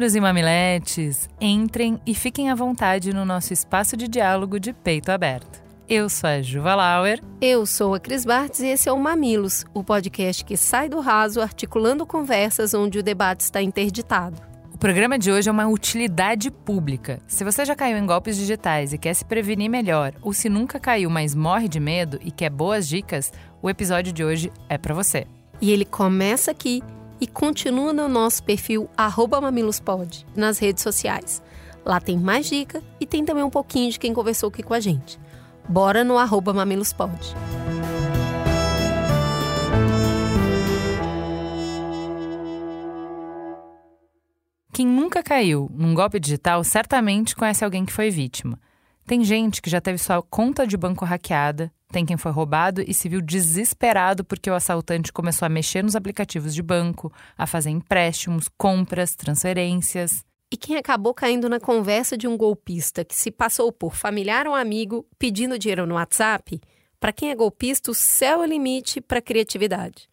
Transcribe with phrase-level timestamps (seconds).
[0.00, 5.10] Mamileiros e mamiletes, entrem e fiquem à vontade no nosso espaço de diálogo de peito
[5.10, 5.62] aberto.
[5.86, 7.20] Eu sou a Juva Lauer.
[7.38, 11.00] Eu sou a Cris Bartz e esse é o Mamilos, o podcast que sai do
[11.00, 14.40] raso articulando conversas onde o debate está interditado.
[14.72, 17.18] O programa de hoje é uma utilidade pública.
[17.26, 20.80] Se você já caiu em golpes digitais e quer se prevenir melhor, ou se nunca
[20.80, 23.30] caiu, mas morre de medo e quer boas dicas,
[23.60, 25.26] o episódio de hoje é para você.
[25.60, 26.82] E ele começa aqui
[27.20, 28.88] e continua no nosso perfil
[29.40, 31.42] mamilospod nas redes sociais.
[31.84, 34.80] Lá tem mais dica e tem também um pouquinho de quem conversou aqui com a
[34.80, 35.18] gente.
[35.68, 36.14] Bora no
[36.54, 37.34] mamilospod.
[44.72, 48.58] Quem nunca caiu num golpe digital certamente conhece alguém que foi vítima.
[49.06, 52.94] Tem gente que já teve sua conta de banco hackeada, tem quem foi roubado e
[52.94, 57.70] se viu desesperado porque o assaltante começou a mexer nos aplicativos de banco, a fazer
[57.70, 60.24] empréstimos, compras, transferências.
[60.52, 64.54] E quem acabou caindo na conversa de um golpista que se passou por familiar ou
[64.54, 66.60] amigo pedindo dinheiro no WhatsApp,
[66.98, 70.09] para quem é golpista, o céu é o limite para a criatividade.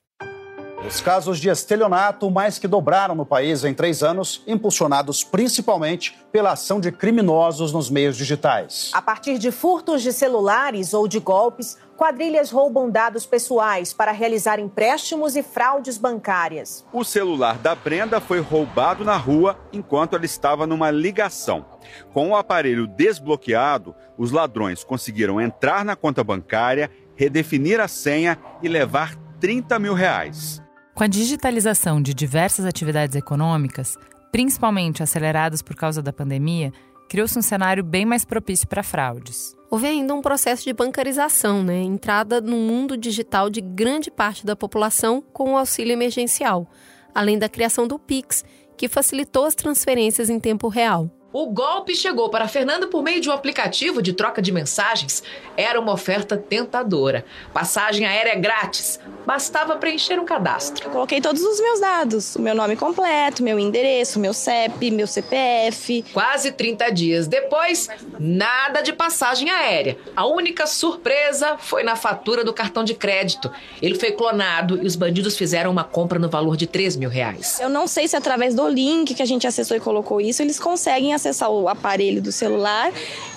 [0.85, 6.51] Os casos de estelionato mais que dobraram no país em três anos, impulsionados principalmente pela
[6.51, 8.91] ação de criminosos nos meios digitais.
[8.93, 14.59] A partir de furtos de celulares ou de golpes, quadrilhas roubam dados pessoais para realizar
[14.59, 16.85] empréstimos e fraudes bancárias.
[16.93, 21.65] O celular da Brenda foi roubado na rua enquanto ela estava numa ligação.
[22.13, 28.69] Com o aparelho desbloqueado, os ladrões conseguiram entrar na conta bancária, redefinir a senha e
[28.69, 30.66] levar 30 mil reais.
[30.97, 33.95] Com a digitalização de diversas atividades econômicas,
[34.31, 36.73] principalmente aceleradas por causa da pandemia,
[37.07, 39.55] criou-se um cenário bem mais propício para fraudes.
[39.69, 41.83] Houve ainda um processo de bancarização, né?
[41.83, 46.67] entrada no mundo digital de grande parte da população com o auxílio emergencial,
[47.13, 48.43] além da criação do Pix,
[48.75, 51.11] que facilitou as transferências em tempo real.
[51.39, 55.21] O golpe chegou para Fernanda por meio de um aplicativo de troca de mensagens.
[55.55, 57.23] Era uma oferta tentadora.
[57.53, 58.99] Passagem aérea grátis.
[59.23, 60.87] Bastava preencher um cadastro.
[60.87, 65.05] Eu coloquei todos os meus dados: o meu nome completo, meu endereço, meu CEP, meu
[65.05, 66.05] CPF.
[66.11, 67.87] Quase 30 dias depois,
[68.17, 69.95] nada de passagem aérea.
[70.15, 73.51] A única surpresa foi na fatura do cartão de crédito.
[73.79, 77.59] Ele foi clonado e os bandidos fizeram uma compra no valor de 3 mil reais.
[77.59, 80.59] Eu não sei se através do link que a gente acessou e colocou isso, eles
[80.59, 82.91] conseguem acessar o aparelho do celular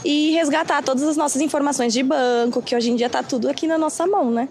[0.04, 3.66] e resgatar todas as nossas informações de banco, que hoje em dia está tudo aqui
[3.66, 4.48] na nossa mão, né?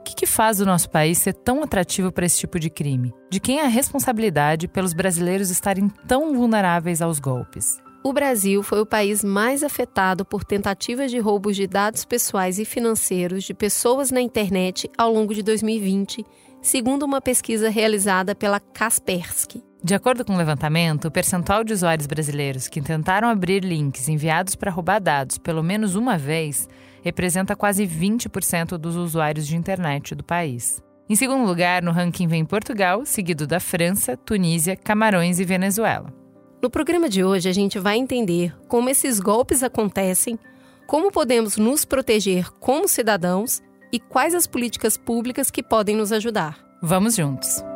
[0.00, 3.14] O que, que faz o nosso país ser tão atrativo para esse tipo de crime?
[3.30, 7.80] De quem é a responsabilidade pelos brasileiros estarem tão vulneráveis aos golpes?
[8.04, 12.64] O Brasil foi o país mais afetado por tentativas de roubos de dados pessoais e
[12.64, 16.26] financeiros de pessoas na internet ao longo de 2020,
[16.60, 19.62] segundo uma pesquisa realizada pela Kaspersky.
[19.84, 24.54] De acordo com o levantamento, o percentual de usuários brasileiros que tentaram abrir links enviados
[24.54, 26.68] para roubar dados pelo menos uma vez
[27.02, 30.80] representa quase 20% dos usuários de internet do país.
[31.08, 36.14] Em segundo lugar, no ranking vem Portugal, seguido da França, Tunísia, Camarões e Venezuela.
[36.62, 40.38] No programa de hoje, a gente vai entender como esses golpes acontecem,
[40.86, 43.60] como podemos nos proteger como cidadãos
[43.92, 46.56] e quais as políticas públicas que podem nos ajudar.
[46.80, 47.71] Vamos juntos!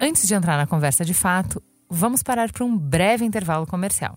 [0.00, 1.60] Antes de entrar na conversa de fato,
[1.90, 4.16] vamos parar para um breve intervalo comercial.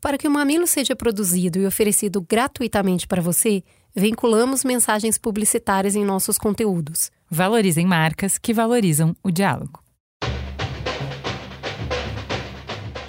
[0.00, 3.62] Para que o Mamilo seja produzido e oferecido gratuitamente para você,
[3.94, 7.10] vinculamos mensagens publicitárias em nossos conteúdos.
[7.30, 9.85] Valorizem marcas que valorizam o diálogo.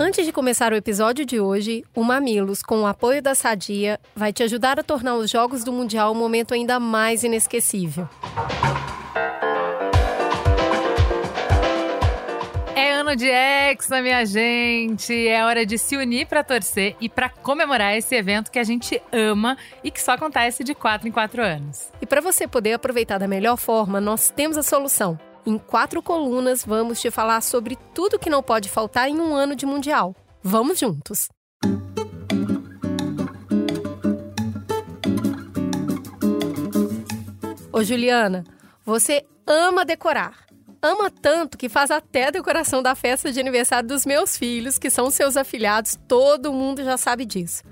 [0.08, 4.32] Antes de começar o episódio de hoje, o Mamilos, com o apoio da Sadia, vai
[4.32, 8.08] te ajudar a tornar os Jogos do Mundial um momento ainda mais inesquecível.
[12.74, 15.28] É ano de Hexa, minha gente!
[15.28, 19.02] É hora de se unir para torcer e para comemorar esse evento que a gente
[19.12, 21.92] ama e que só acontece de 4 em 4 anos.
[22.02, 25.20] E para você poder aproveitar da melhor forma, nós temos a solução.
[25.48, 29.56] Em quatro colunas, vamos te falar sobre tudo que não pode faltar em um ano
[29.56, 30.14] de Mundial.
[30.44, 31.30] Vamos juntos!
[37.72, 38.44] Ô Juliana,
[38.84, 40.46] você ama decorar.
[40.82, 44.90] Ama tanto que faz até a decoração da festa de aniversário dos meus filhos, que
[44.90, 47.64] são seus afilhados, todo mundo já sabe disso.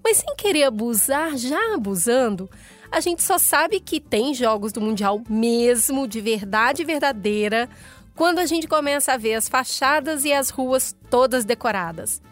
[0.00, 2.48] Mas sem querer abusar, já abusando,
[2.90, 7.68] a gente só sabe que tem jogos do Mundial mesmo, de verdade verdadeira,
[8.14, 12.22] quando a gente começa a ver as fachadas e as ruas todas decoradas.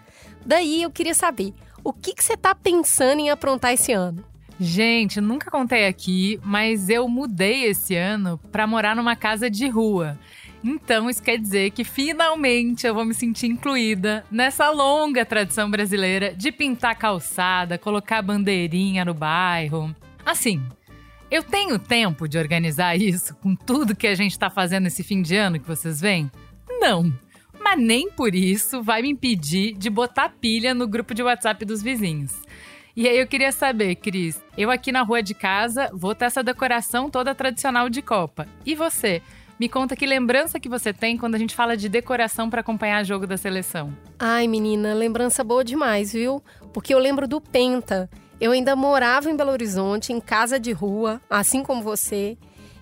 [0.45, 1.53] Daí eu queria saber,
[1.83, 4.25] o que, que você está pensando em aprontar esse ano?
[4.59, 10.19] Gente, nunca contei aqui, mas eu mudei esse ano para morar numa casa de rua.
[10.63, 16.35] Então, isso quer dizer que finalmente eu vou me sentir incluída nessa longa tradição brasileira
[16.35, 19.95] de pintar calçada, colocar bandeirinha no bairro.
[20.25, 20.63] Assim,
[21.31, 25.23] eu tenho tempo de organizar isso com tudo que a gente está fazendo esse fim
[25.23, 26.31] de ano que vocês veem?
[26.69, 27.13] Não.
[27.61, 31.83] Mas nem por isso vai me impedir de botar pilha no grupo de WhatsApp dos
[31.83, 32.33] vizinhos.
[32.97, 36.43] E aí eu queria saber, Cris, eu aqui na rua de casa vou ter essa
[36.43, 38.47] decoração toda tradicional de Copa.
[38.65, 39.21] E você?
[39.59, 43.05] Me conta que lembrança que você tem quando a gente fala de decoração para acompanhar
[43.05, 43.97] jogo da seleção.
[44.19, 46.43] Ai, menina, lembrança boa demais, viu?
[46.73, 48.11] Porque eu lembro do Penta.
[48.41, 52.37] Eu ainda morava em Belo Horizonte, em casa de rua, assim como você,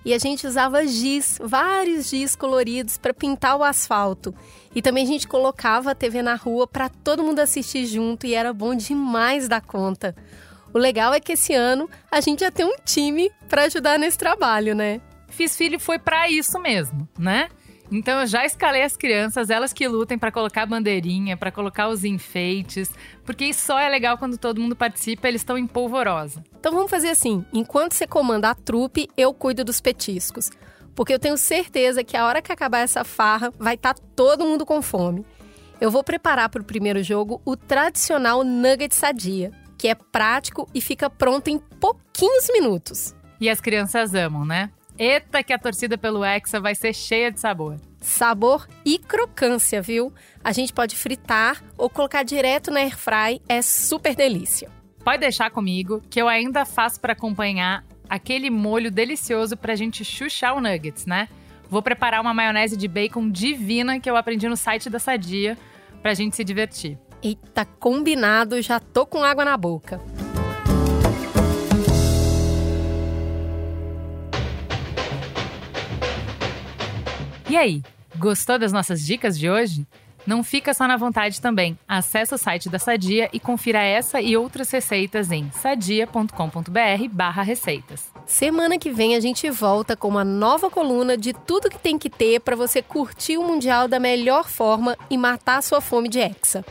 [0.05, 4.35] e a gente usava giz, vários giz coloridos para pintar o asfalto.
[4.75, 8.33] E também a gente colocava a TV na rua para todo mundo assistir junto e
[8.33, 10.13] era bom demais da conta.
[10.73, 14.17] O legal é que esse ano a gente já tem um time para ajudar nesse
[14.17, 14.99] trabalho, né?
[15.29, 17.47] Fiz Filho foi para isso mesmo, né?
[17.91, 22.03] Então eu já escalei as crianças, elas que lutem para colocar bandeirinha, para colocar os
[22.03, 22.91] enfeites,
[23.23, 26.43] porque isso só é legal quando todo mundo participa, eles estão em polvorosa.
[26.59, 30.49] Então vamos fazer assim: enquanto você comanda a trupe, eu cuido dos petiscos.
[30.95, 34.45] Porque eu tenho certeza que a hora que acabar essa farra, vai estar tá todo
[34.45, 35.25] mundo com fome.
[35.81, 40.79] Eu vou preparar para o primeiro jogo o tradicional nugget sadia, que é prático e
[40.79, 43.15] fica pronto em pouquinhos minutos.
[43.39, 44.69] E as crianças amam, né?
[44.97, 47.79] Eita, que a torcida pelo Hexa vai ser cheia de sabor.
[47.99, 50.13] Sabor e crocância, viu?
[50.43, 54.69] A gente pode fritar ou colocar direto na airfry, é super delícia.
[55.03, 60.55] Pode deixar comigo que eu ainda faço para acompanhar aquele molho delicioso pra gente chuchar
[60.55, 61.27] o nuggets, né?
[61.69, 65.57] Vou preparar uma maionese de bacon divina que eu aprendi no site da Sadia
[66.01, 66.99] pra gente se divertir.
[67.21, 69.99] Eita, combinado, já tô com água na boca.
[77.53, 77.81] E aí,
[78.17, 79.85] gostou das nossas dicas de hoje?
[80.25, 81.77] Não fica só na vontade também.
[81.87, 88.11] Acesse o site da Sadia e confira essa e outras receitas em sadia.com.br/receitas.
[88.25, 92.09] Semana que vem a gente volta com uma nova coluna de tudo que tem que
[92.09, 96.17] ter para você curtir o mundial da melhor forma e matar a sua fome de
[96.17, 96.65] hexa.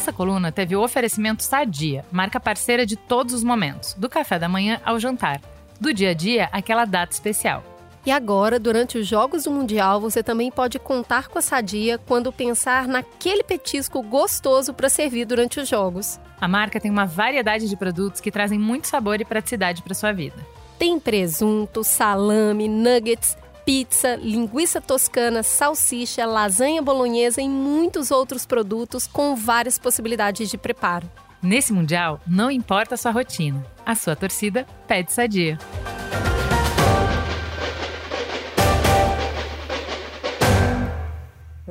[0.00, 4.48] Essa coluna teve o oferecimento Sadia, marca parceira de todos os momentos, do café da
[4.48, 5.42] manhã ao jantar,
[5.78, 7.62] do dia a dia àquela data especial.
[8.06, 12.32] E agora, durante os Jogos do Mundial, você também pode contar com a Sadia quando
[12.32, 16.18] pensar naquele petisco gostoso para servir durante os Jogos.
[16.40, 20.12] A marca tem uma variedade de produtos que trazem muito sabor e praticidade para sua
[20.12, 20.36] vida.
[20.78, 23.36] Tem presunto, salame, nuggets,
[23.70, 31.08] pizza, linguiça toscana, salsicha, lasanha bolonhesa e muitos outros produtos com várias possibilidades de preparo.
[31.40, 35.56] Nesse Mundial, não importa a sua rotina, a sua torcida pede sadia.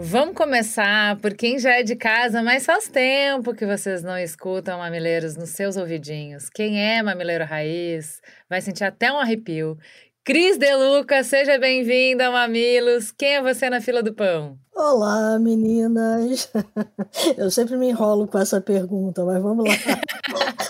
[0.01, 4.79] Vamos começar por quem já é de casa, mas faz tempo que vocês não escutam
[4.79, 6.50] mamileiros nos seus ouvidinhos.
[6.50, 9.77] Quem é mamileiro raiz vai sentir até um arrepio.
[10.23, 13.11] Cris Deluca, seja bem-vinda Mamilos.
[13.11, 14.59] Quem é você na fila do pão?
[14.75, 16.51] Olá, meninas.
[17.38, 19.73] Eu sempre me enrolo com essa pergunta, mas vamos lá.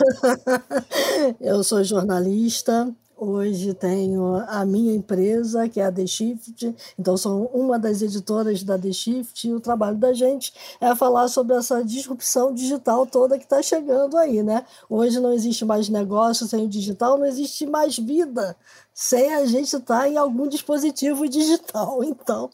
[1.41, 7.47] Eu sou jornalista, Hoje tenho a minha empresa, que é a The Shift, então sou
[7.53, 11.83] uma das editoras da The Shift, e o trabalho da gente é falar sobre essa
[11.83, 14.65] disrupção digital toda que está chegando aí, né?
[14.89, 18.55] Hoje não existe mais negócio sem o digital, não existe mais vida
[18.93, 22.01] sem a gente estar tá em algum dispositivo digital.
[22.09, 22.49] Então,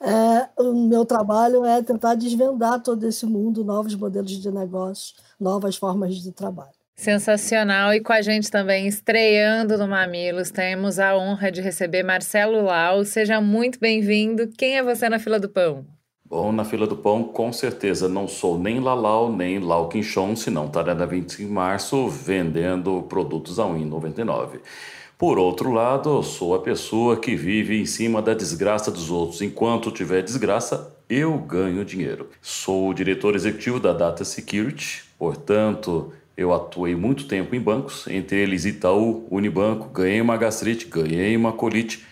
[0.00, 5.76] é, o meu trabalho é tentar desvendar todo esse mundo, novos modelos de negócio, novas
[5.76, 6.83] formas de trabalho.
[6.94, 7.92] Sensacional.
[7.92, 13.04] E com a gente também, estreando no Mamilos, temos a honra de receber Marcelo Lau.
[13.04, 14.48] Seja muito bem-vindo.
[14.56, 15.84] Quem é você na fila do pão?
[16.24, 20.66] Bom, na fila do pão, com certeza não sou nem Lalau, nem Lau Quinchon, senão
[20.66, 24.60] estará na 25 de março vendendo produtos a R$ 1,99.
[25.18, 29.42] Por outro lado, eu sou a pessoa que vive em cima da desgraça dos outros.
[29.42, 32.30] Enquanto tiver desgraça, eu ganho dinheiro.
[32.40, 38.38] Sou o diretor executivo da Data Security, Portanto, eu atuei muito tempo em bancos, entre
[38.38, 42.04] eles Itaú, Unibanco, ganhei uma gastrite, ganhei uma colite,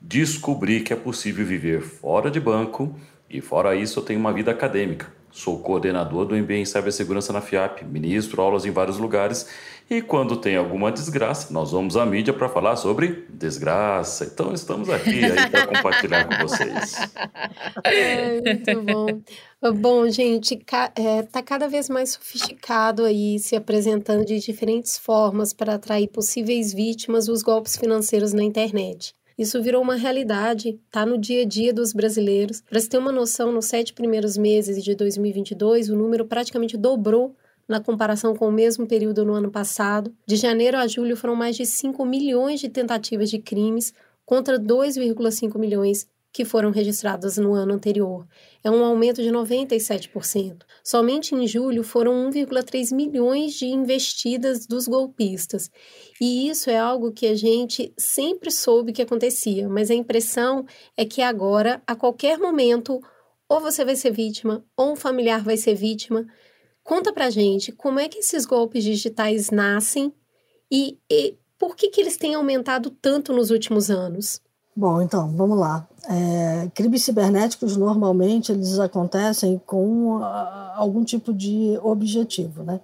[0.00, 4.50] descobri que é possível viver fora de banco e fora isso eu tenho uma vida
[4.50, 5.12] acadêmica.
[5.36, 9.46] Sou coordenador do MBA em Cibersegurança na FIAP, ministro aulas em vários lugares
[9.90, 14.24] e quando tem alguma desgraça, nós vamos à mídia para falar sobre desgraça.
[14.24, 16.96] Então estamos aqui para compartilhar com vocês.
[17.84, 19.06] É, muito bom.
[19.74, 25.74] Bom, gente, está é, cada vez mais sofisticado aí, se apresentando de diferentes formas para
[25.74, 29.14] atrair possíveis vítimas dos golpes financeiros na internet.
[29.38, 32.62] Isso virou uma realidade, tá no dia a dia dos brasileiros.
[32.62, 37.36] Para se ter uma noção, nos sete primeiros meses de 2022, o número praticamente dobrou
[37.68, 40.14] na comparação com o mesmo período no ano passado.
[40.26, 43.92] De janeiro a julho foram mais de 5 milhões de tentativas de crimes
[44.24, 48.28] contra 2,5 milhões que foram registradas no ano anterior.
[48.62, 50.64] É um aumento de 97%.
[50.84, 55.70] Somente em julho foram 1,3 milhões de investidas dos golpistas.
[56.20, 61.06] E isso é algo que a gente sempre soube que acontecia, mas a impressão é
[61.06, 63.00] que agora, a qualquer momento,
[63.48, 66.26] ou você vai ser vítima, ou um familiar vai ser vítima.
[66.84, 70.12] Conta pra gente como é que esses golpes digitais nascem
[70.70, 74.44] e, e por que, que eles têm aumentado tanto nos últimos anos?
[74.76, 75.88] Bom, então, vamos lá.
[76.06, 82.80] É, crimes cibernéticos normalmente eles acontecem com a, algum tipo de objetivo, né?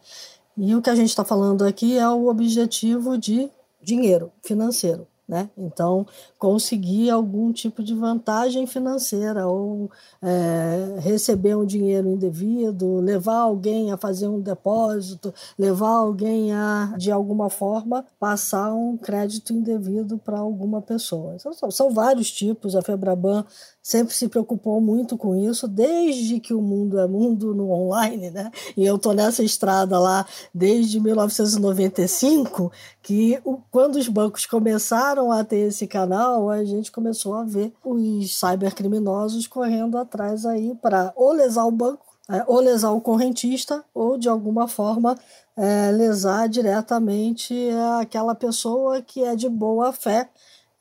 [0.56, 3.50] E o que a gente está falando aqui é o objetivo de
[3.82, 5.06] dinheiro financeiro.
[5.32, 5.48] Né?
[5.56, 6.06] Então,
[6.38, 13.96] conseguir algum tipo de vantagem financeira ou é, receber um dinheiro indevido, levar alguém a
[13.96, 20.82] fazer um depósito, levar alguém a, de alguma forma, passar um crédito indevido para alguma
[20.82, 21.34] pessoa.
[21.34, 23.42] Então, são, são vários tipos, a Febraban
[23.82, 28.50] sempre se preocupou muito com isso, desde que o mundo é mundo no online, né?
[28.76, 30.24] E eu tô nessa estrada lá
[30.54, 32.70] desde 1995,
[33.02, 37.72] que o, quando os bancos começaram a ter esse canal, a gente começou a ver
[37.84, 43.84] os cybercriminosos correndo atrás aí para ou lesar o banco, é, ou lesar o correntista,
[43.92, 45.18] ou de alguma forma
[45.56, 47.54] é, lesar diretamente
[48.00, 50.28] aquela pessoa que é de boa fé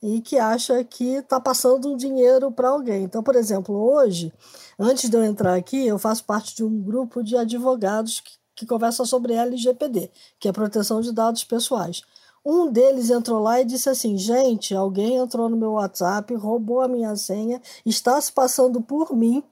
[0.02, 3.04] e que acha que está passando um dinheiro para alguém.
[3.04, 4.32] Então, por exemplo, hoje,
[4.78, 8.66] antes de eu entrar aqui, eu faço parte de um grupo de advogados que, que
[8.66, 12.02] conversa sobre LGPD, que é proteção de dados pessoais.
[12.44, 16.88] Um deles entrou lá e disse assim: gente, alguém entrou no meu WhatsApp, roubou a
[16.88, 19.44] minha senha, está se passando por mim,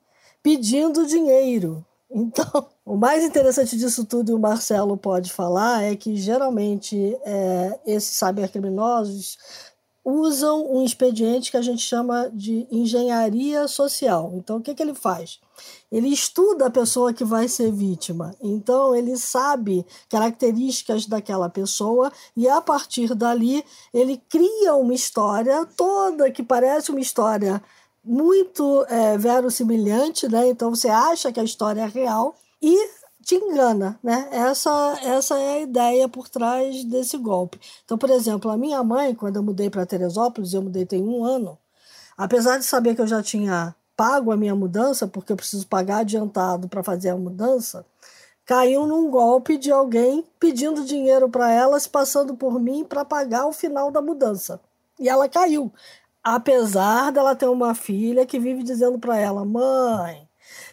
[0.42, 1.86] pedindo dinheiro.
[2.10, 7.78] Então, o mais interessante disso tudo, e o Marcelo pode falar, é que geralmente é,
[7.86, 9.38] esses cybercriminosos
[10.04, 14.32] usam um expediente que a gente chama de engenharia social.
[14.34, 15.38] Então, o que, que ele faz?
[15.92, 18.34] Ele estuda a pessoa que vai ser vítima.
[18.40, 26.30] Então, ele sabe características daquela pessoa e, a partir dali, ele cria uma história toda
[26.30, 27.62] que parece uma história
[28.02, 30.48] muito é, verossimilhante, né?
[30.48, 34.28] Então, você acha que a história é real e te engana, né?
[34.32, 37.60] Essa, essa é a ideia por trás desse golpe.
[37.84, 41.24] Então, por exemplo, a minha mãe, quando eu mudei para Teresópolis, eu mudei tem um
[41.24, 41.58] ano,
[42.16, 45.98] apesar de saber que eu já tinha pago a minha mudança, porque eu preciso pagar
[45.98, 47.84] adiantado para fazer a mudança,
[48.46, 53.46] caiu num golpe de alguém pedindo dinheiro para ela, se passando por mim para pagar
[53.46, 54.58] o final da mudança.
[54.98, 55.70] E ela caiu,
[56.24, 60.26] apesar dela ter uma filha que vive dizendo para ela: mãe,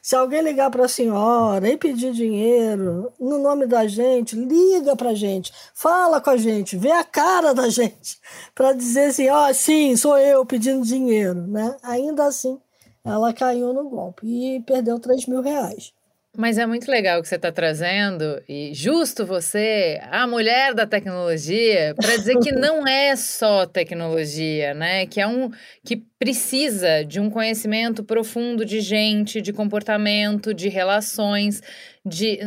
[0.07, 5.09] se alguém ligar para a senhora e pedir dinheiro no nome da gente, liga para
[5.09, 8.17] a gente, fala com a gente, vê a cara da gente,
[8.55, 11.45] para dizer assim: ó, oh, sim, sou eu pedindo dinheiro.
[11.45, 11.75] Né?
[11.83, 12.57] Ainda assim,
[13.03, 15.91] ela caiu no golpe e perdeu 3 mil reais.
[16.37, 20.85] Mas é muito legal o que você está trazendo, e justo você, a mulher da
[20.85, 25.07] tecnologia, para dizer que não é só tecnologia, né?
[25.07, 25.49] Que é um
[25.83, 31.59] que precisa de um conhecimento profundo de gente, de comportamento, de relações,
[32.05, 32.37] de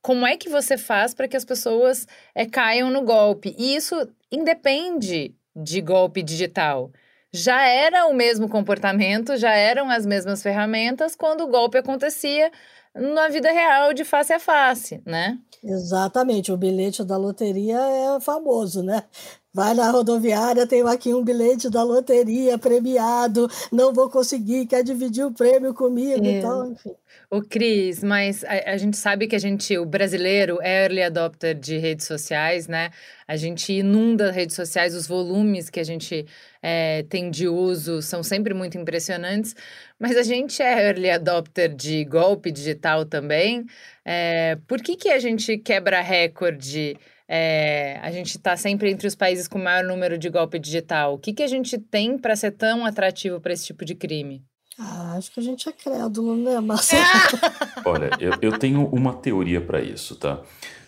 [0.00, 3.52] como é que você faz para que as pessoas é, caiam no golpe.
[3.58, 3.96] E isso
[4.30, 6.92] independe de golpe digital
[7.32, 12.50] já era o mesmo comportamento, já eram as mesmas ferramentas quando o golpe acontecia
[12.94, 15.38] na vida real, de face a face, né?
[15.62, 19.04] Exatamente, o bilhete da loteria é famoso, né?
[19.52, 25.24] Vai na rodoviária, tem aqui um bilhete da loteria premiado, não vou conseguir, quer dividir
[25.24, 26.38] o prêmio comigo, é.
[26.38, 26.94] então, enfim.
[27.28, 31.54] O Cris, mas a, a, gente sabe que a gente, o brasileiro, é early adopter
[31.54, 32.90] de redes sociais, né?
[33.26, 36.26] A gente inunda redes sociais, os volumes que a gente
[36.62, 39.54] é, tem de uso são sempre muito impressionantes.
[39.98, 43.64] Mas a gente é early adopter de golpe digital também.
[44.04, 46.96] É, por que, que a gente quebra recorde?
[47.32, 51.14] É, a gente está sempre entre os países com maior número de golpe digital.
[51.14, 54.42] O que, que a gente tem para ser tão atrativo para esse tipo de crime?
[54.76, 57.04] Ah, acho que a gente é crédulo, né, Marcelo?
[57.86, 60.42] Olha, eu, eu tenho uma teoria para isso, tá?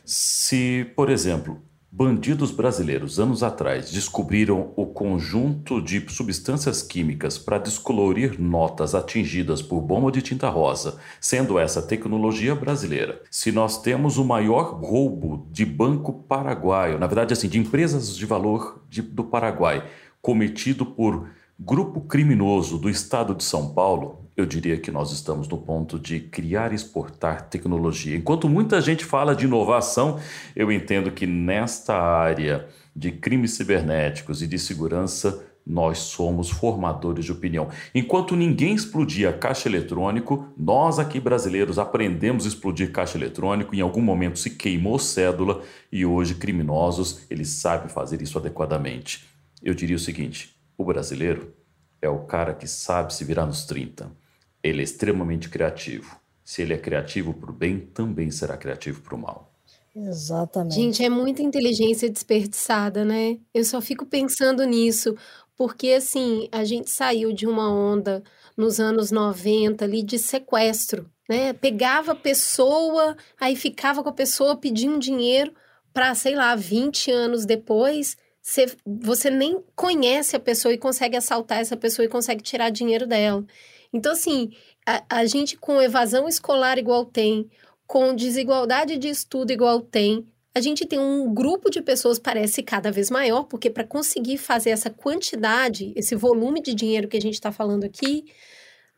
[0.04, 1.62] Se, por exemplo,
[1.94, 9.82] Bandidos brasileiros, anos atrás, descobriram o conjunto de substâncias químicas para descolorir notas atingidas por
[9.82, 13.20] bomba de tinta rosa, sendo essa tecnologia brasileira.
[13.30, 18.24] Se nós temos o maior roubo de banco paraguaio, na verdade, assim, de empresas de
[18.24, 19.86] valor de, do Paraguai,
[20.22, 21.28] cometido por
[21.60, 26.20] grupo criminoso do estado de São Paulo, eu diria que nós estamos no ponto de
[26.20, 28.16] criar e exportar tecnologia.
[28.16, 30.18] Enquanto muita gente fala de inovação,
[30.56, 37.30] eu entendo que nesta área de crimes cibernéticos e de segurança, nós somos formadores de
[37.30, 37.68] opinião.
[37.94, 44.02] Enquanto ninguém explodia caixa eletrônico, nós aqui brasileiros aprendemos a explodir caixa eletrônico, em algum
[44.02, 49.24] momento se queimou cédula e hoje criminosos, eles sabem fazer isso adequadamente.
[49.62, 51.54] Eu diria o seguinte, o brasileiro
[52.00, 54.21] é o cara que sabe se virar nos 30
[54.62, 56.16] ele é extremamente criativo.
[56.44, 59.52] Se ele é criativo para o bem, também será criativo para o mal.
[59.94, 60.74] Exatamente.
[60.74, 63.38] Gente, é muita inteligência desperdiçada, né?
[63.52, 65.14] Eu só fico pensando nisso,
[65.56, 68.22] porque assim, a gente saiu de uma onda
[68.56, 71.52] nos anos 90 ali de sequestro, né?
[71.52, 75.52] Pegava a pessoa, aí ficava com a pessoa pedindo dinheiro
[75.92, 81.60] para, sei lá, 20 anos depois, você, você nem conhece a pessoa e consegue assaltar
[81.60, 83.44] essa pessoa e consegue tirar dinheiro dela.
[83.92, 84.50] Então, assim,
[84.86, 87.48] a, a gente com evasão escolar igual tem,
[87.86, 92.90] com desigualdade de estudo igual tem, a gente tem um grupo de pessoas parece cada
[92.92, 97.34] vez maior, porque para conseguir fazer essa quantidade, esse volume de dinheiro que a gente
[97.34, 98.24] está falando aqui,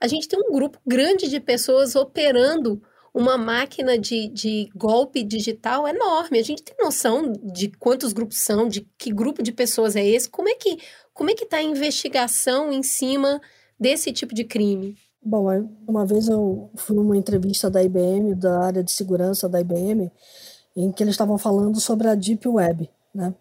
[0.00, 2.82] a gente tem um grupo grande de pessoas operando
[3.12, 6.40] uma máquina de, de golpe digital enorme.
[6.40, 10.28] A gente tem noção de quantos grupos são, de que grupo de pessoas é esse,
[10.28, 10.78] como é que
[11.12, 13.40] como é que está a investigação em cima
[13.78, 14.96] desse tipo de crime?
[15.22, 15.46] Bom,
[15.86, 20.10] uma vez eu fui numa entrevista da IBM, da área de segurança da IBM,
[20.76, 23.34] em que eles estavam falando sobre a Deep Web, né?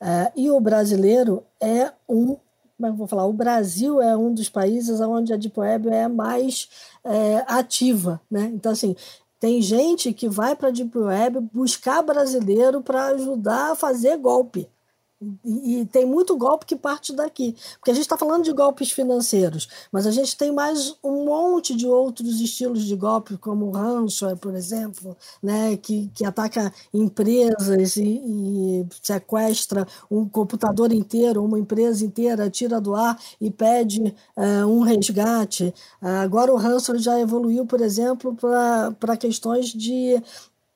[0.00, 2.36] É, e o brasileiro é um,
[2.82, 6.68] é vou falar, o Brasil é um dos países onde a Deep Web é mais
[7.04, 8.50] é, ativa, né?
[8.54, 8.96] Então, assim,
[9.40, 14.68] tem gente que vai para a Deep Web buscar brasileiro para ajudar a fazer golpe.
[15.44, 17.56] E, e, tem muito golpe que parte daqui.
[17.78, 21.74] Porque a gente está falando de golpes financeiros, mas a gente tem mais um monte
[21.74, 27.96] de outros estilos de golpe, como o ransomware, por exemplo, né, que, que ataca empresas
[27.96, 34.66] e, e sequestra um computador inteiro, uma empresa inteira, tira do ar e pede uh,
[34.68, 35.74] um resgate.
[36.00, 38.36] Uh, agora o ransomware já evoluiu, por exemplo,
[39.00, 40.22] para questões de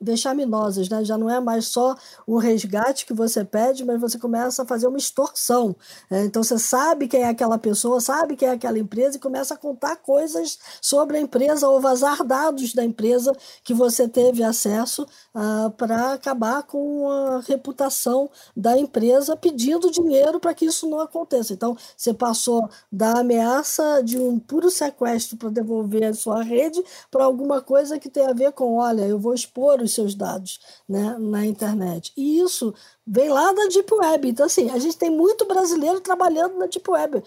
[0.02, 1.04] vexaminosas, né?
[1.04, 1.94] Já não é mais só
[2.26, 5.76] o resgate que você pede, mas você começa a fazer uma extorsão.
[6.10, 6.24] Né?
[6.24, 9.56] Então você sabe quem é aquela pessoa, sabe quem é aquela empresa e começa a
[9.56, 15.06] contar coisas sobre a empresa ou vazar dados da empresa que você teve acesso uh,
[15.34, 21.52] ah, para acabar com a reputação da empresa, pedindo dinheiro para que isso não aconteça.
[21.52, 27.24] Então você passou da ameaça de um puro sequestro para devolver a sua rede para
[27.24, 31.16] alguma coisa que tem a ver com, olha, eu vou expor os seus dados né,
[31.18, 32.12] na internet.
[32.16, 32.74] E isso
[33.06, 34.28] vem lá da Deep Web.
[34.28, 37.22] Então, assim, a gente tem muito brasileiro trabalhando na Deep Web.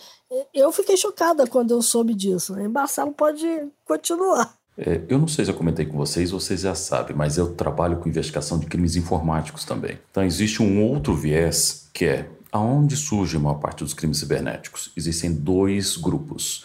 [0.53, 2.59] Eu fiquei chocada quando eu soube disso.
[2.59, 3.45] E Marcelo pode
[3.85, 4.55] continuar.
[4.77, 7.97] É, eu não sei se eu comentei com vocês, vocês já sabem, mas eu trabalho
[7.97, 9.97] com investigação de crimes informáticos também.
[10.11, 14.91] Então, existe um outro viés que é aonde surge a maior parte dos crimes cibernéticos.
[14.95, 16.63] Existem dois grupos.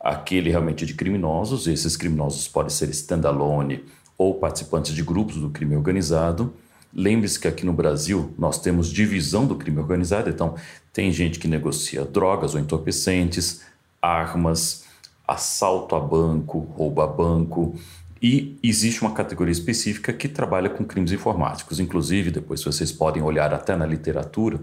[0.00, 3.84] Aquele realmente de criminosos, esses criminosos podem ser standalone
[4.18, 6.54] ou participantes de grupos do crime organizado.
[6.92, 10.54] Lembre-se que aqui no Brasil nós temos divisão do crime organizado, então
[10.92, 13.62] tem gente que negocia drogas ou entorpecentes,
[14.00, 14.84] armas,
[15.26, 17.74] assalto a banco, roubo a banco,
[18.22, 21.78] e existe uma categoria específica que trabalha com crimes informáticos.
[21.78, 24.60] Inclusive, depois vocês podem olhar até na literatura,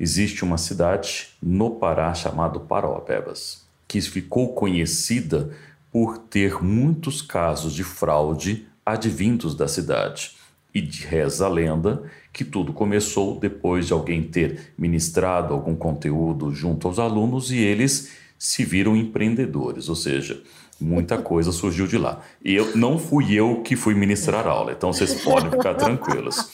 [0.00, 5.50] existe uma cidade no Pará chamada Paraopebas, que ficou conhecida
[5.92, 10.32] por ter muitos casos de fraude advindos da cidade.
[10.74, 16.88] E reza a lenda que tudo começou depois de alguém ter ministrado algum conteúdo junto
[16.88, 20.42] aos alunos e eles se viram empreendedores, ou seja,
[20.80, 22.22] muita coisa surgiu de lá.
[22.44, 26.48] E eu, não fui eu que fui ministrar aula, então vocês podem ficar tranquilos.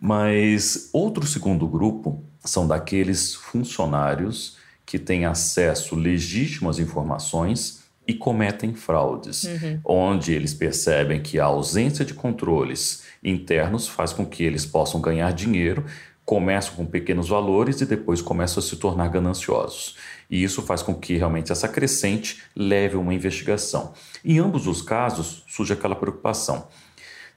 [0.00, 7.77] Mas outro segundo grupo são daqueles funcionários que têm acesso legítimo às informações
[8.08, 9.80] e cometem fraudes, uhum.
[9.84, 15.30] onde eles percebem que a ausência de controles internos faz com que eles possam ganhar
[15.30, 15.84] dinheiro,
[16.24, 19.96] começam com pequenos valores e depois começam a se tornar gananciosos.
[20.30, 23.92] E isso faz com que realmente essa crescente leve uma investigação.
[24.24, 26.66] Em ambos os casos, surge aquela preocupação.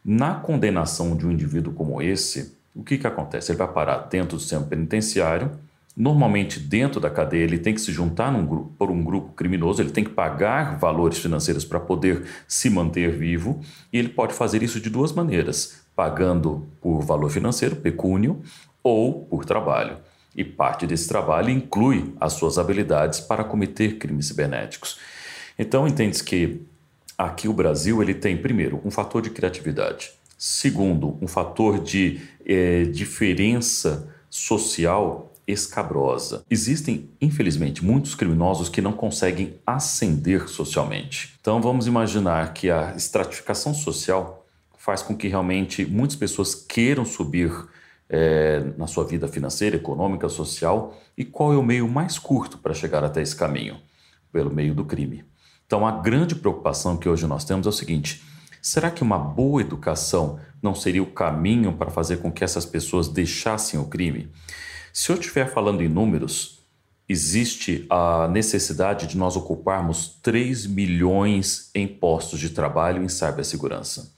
[0.03, 3.51] Na condenação de um indivíduo como esse, o que, que acontece?
[3.51, 5.51] Ele vai parar dentro do sistema penitenciário.
[5.95, 9.81] Normalmente, dentro da cadeia, ele tem que se juntar num grupo, por um grupo criminoso,
[9.81, 13.59] ele tem que pagar valores financeiros para poder se manter vivo,
[13.91, 18.41] e ele pode fazer isso de duas maneiras: pagando por valor financeiro, pecúnio,
[18.81, 19.97] ou por trabalho.
[20.33, 24.97] E parte desse trabalho inclui as suas habilidades para cometer crimes cibernéticos.
[25.59, 26.61] Então, entende-se que
[27.17, 30.11] aqui o Brasil ele tem, primeiro, um fator de criatividade.
[30.37, 36.43] Segundo, um fator de é, diferença social escabrosa.
[36.49, 41.35] Existem, infelizmente, muitos criminosos que não conseguem ascender socialmente.
[41.39, 44.45] Então vamos imaginar que a estratificação social
[44.77, 47.51] faz com que realmente muitas pessoas queiram subir
[48.09, 50.97] é, na sua vida financeira, econômica, social.
[51.17, 53.77] E qual é o meio mais curto para chegar até esse caminho?
[54.31, 55.23] Pelo meio do crime.
[55.65, 58.21] Então a grande preocupação que hoje nós temos é o seguinte:
[58.61, 63.07] Será que uma boa educação não seria o caminho para fazer com que essas pessoas
[63.07, 64.29] deixassem o crime?
[64.93, 66.59] Se eu estiver falando em números,
[67.07, 74.13] existe a necessidade de nós ocuparmos 3 milhões em postos de trabalho em cibersegurança,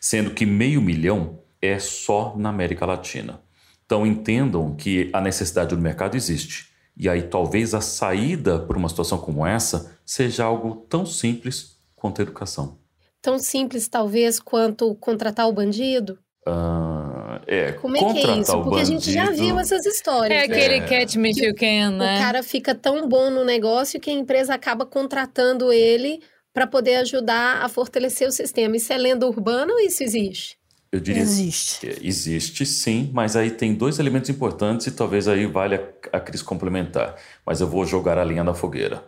[0.00, 3.40] sendo que meio milhão é só na América Latina.
[3.84, 6.72] Então entendam que a necessidade do mercado existe.
[6.96, 12.20] E aí talvez a saída para uma situação como essa seja algo tão simples quanto
[12.20, 12.78] a educação
[13.24, 16.18] tão simples, talvez, quanto contratar o bandido?
[16.46, 17.13] Uh,
[17.46, 18.62] é, Como é que é isso?
[18.62, 20.42] Porque a gente já viu essas histórias.
[20.42, 20.54] É né?
[20.54, 22.16] aquele catch me if you can, né?
[22.16, 26.20] O cara fica tão bom no negócio que a empresa acaba contratando ele
[26.52, 28.76] para poder ajudar a fortalecer o sistema.
[28.76, 30.56] Isso é lenda urbana ou isso existe?
[30.92, 31.88] Eu diria existe.
[32.00, 37.16] existe sim, mas aí tem dois elementos importantes e talvez aí valha a Cris complementar.
[37.44, 39.04] Mas eu vou jogar a linha na fogueira.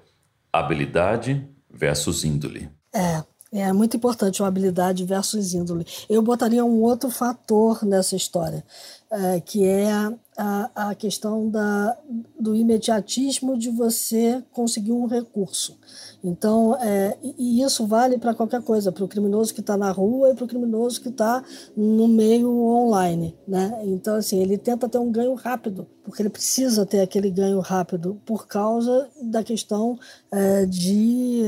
[0.53, 2.69] Habilidade versus índole.
[2.93, 5.87] É, é muito importante uma habilidade versus índole.
[6.09, 8.65] Eu botaria um outro fator nessa história,
[9.11, 9.89] é, que é
[10.37, 11.97] a, a questão da,
[12.39, 15.79] do imediatismo de você conseguir um recurso.
[16.25, 20.31] Então, é, e isso vale para qualquer coisa, para o criminoso que está na rua
[20.31, 21.43] e para o criminoso que está
[21.77, 23.37] no meio online.
[23.47, 23.81] Né?
[23.85, 28.21] Então, assim, ele tenta ter um ganho rápido, porque ele precisa ter aquele ganho rápido
[28.27, 29.97] por causa da questão
[30.33, 31.45] é, de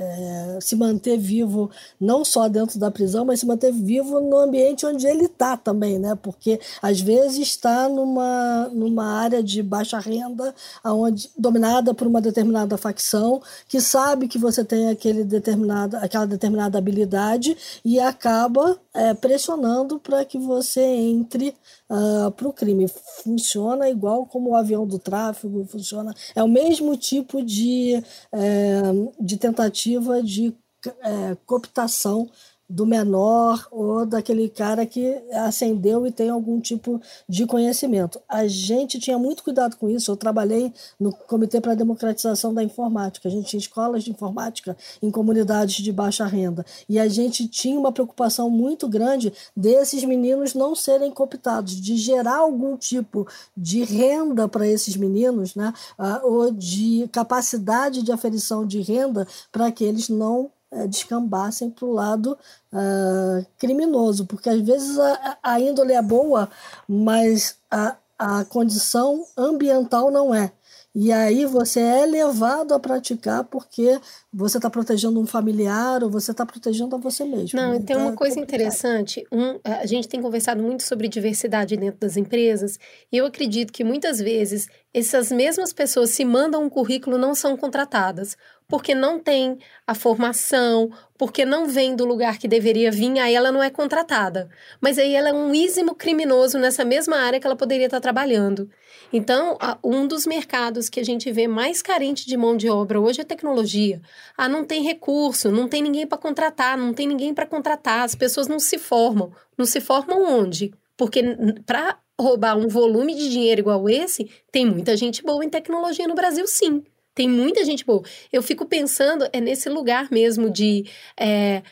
[0.00, 4.86] é, se manter vivo não só dentro da prisão, mas se manter vivo no ambiente
[4.86, 6.14] onde ele está também, né?
[6.14, 12.78] Porque às vezes está numa, numa área de baixa renda, aonde, dominada por uma determinada
[12.78, 19.98] facção, que sabe que você tem aquele determinado, aquela determinada habilidade e acaba é, pressionando
[19.98, 21.54] para que você entre
[21.88, 22.86] uh, ah, para o crime.
[23.22, 26.14] Funciona igual como o avião do tráfego, funciona.
[26.34, 28.80] É o mesmo tipo de, é,
[29.20, 29.89] de tentativa
[30.22, 30.54] de
[31.02, 32.30] é, cooptação
[32.70, 38.20] do menor ou daquele cara que ascendeu e tem algum tipo de conhecimento.
[38.28, 40.10] A gente tinha muito cuidado com isso.
[40.10, 43.28] Eu trabalhei no Comitê para a Democratização da Informática.
[43.28, 46.64] A gente tinha escolas de informática em comunidades de baixa renda.
[46.88, 52.36] E a gente tinha uma preocupação muito grande desses meninos não serem cooptados, de gerar
[52.36, 55.72] algum tipo de renda para esses meninos, né?
[55.98, 61.84] Ah, ou de capacidade de aferição de renda para que eles não é, descambassem para
[61.84, 62.38] o lado
[62.72, 66.48] uh, criminoso, porque às vezes a, a índole é boa,
[66.88, 70.52] mas a, a condição ambiental não é.
[70.92, 74.00] E aí você é levado a praticar porque
[74.32, 77.60] você está protegendo um familiar ou você está protegendo a você mesmo.
[77.60, 78.60] Não, então, tem uma é coisa complicado.
[78.60, 79.24] interessante.
[79.30, 82.76] Um, a gente tem conversado muito sobre diversidade dentro das empresas
[83.10, 87.56] e eu acredito que muitas vezes essas mesmas pessoas se mandam um currículo não são
[87.56, 88.36] contratadas
[88.70, 93.50] porque não tem a formação, porque não vem do lugar que deveria vir, aí ela
[93.50, 94.48] não é contratada.
[94.80, 98.70] Mas aí ela é um ísimo criminoso nessa mesma área que ela poderia estar trabalhando.
[99.12, 103.20] Então, um dos mercados que a gente vê mais carente de mão de obra hoje
[103.20, 104.00] é tecnologia.
[104.36, 108.14] Ah, não tem recurso, não tem ninguém para contratar, não tem ninguém para contratar, as
[108.14, 109.32] pessoas não se formam.
[109.58, 110.72] Não se formam onde?
[110.96, 111.22] Porque
[111.66, 116.14] para roubar um volume de dinheiro igual esse, tem muita gente boa em tecnologia no
[116.14, 116.84] Brasil, sim.
[117.14, 118.02] Tem muita gente boa.
[118.32, 120.84] Eu fico pensando, é nesse lugar mesmo de.
[121.18, 121.62] É,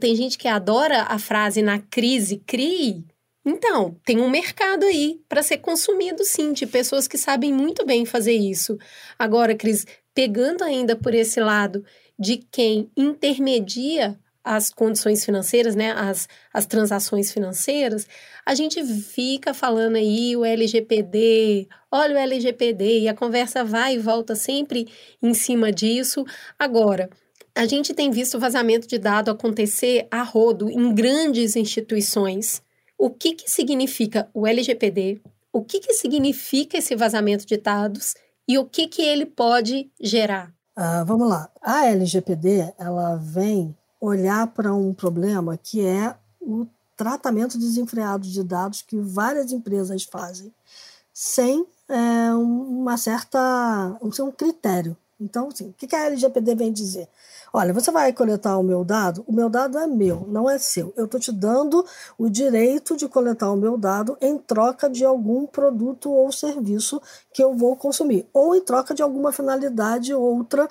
[0.00, 3.04] tem gente que adora a frase na crise, crie.
[3.44, 8.04] Então, tem um mercado aí para ser consumido, sim, de pessoas que sabem muito bem
[8.04, 8.76] fazer isso.
[9.18, 11.82] Agora, Cris, pegando ainda por esse lado
[12.18, 18.06] de quem intermedia as condições financeiras, né, as, as transações financeiras,
[18.46, 23.98] a gente fica falando aí o LGPD, olha o LGPD, e a conversa vai e
[23.98, 24.88] volta sempre
[25.22, 26.24] em cima disso.
[26.58, 27.10] Agora,
[27.54, 32.62] a gente tem visto vazamento de dado acontecer a rodo em grandes instituições.
[32.96, 35.20] O que, que significa o LGPD?
[35.52, 38.14] O que, que significa esse vazamento de dados?
[38.46, 40.54] E o que, que ele pode gerar?
[40.78, 41.50] Uh, vamos lá.
[41.60, 48.82] A LGPD ela vem olhar para um problema que é o tratamento desenfreado de dados
[48.82, 50.52] que várias empresas fazem
[51.12, 54.96] sem é, uma certa um critério.
[55.20, 57.08] Então, assim, o que a LGPD vem dizer?
[57.52, 60.92] Olha, você vai coletar o meu dado, o meu dado é meu, não é seu.
[60.96, 61.84] Eu estou te dando
[62.18, 67.00] o direito de coletar o meu dado em troca de algum produto ou serviço
[67.32, 70.68] que eu vou consumir, ou em troca de alguma finalidade outra,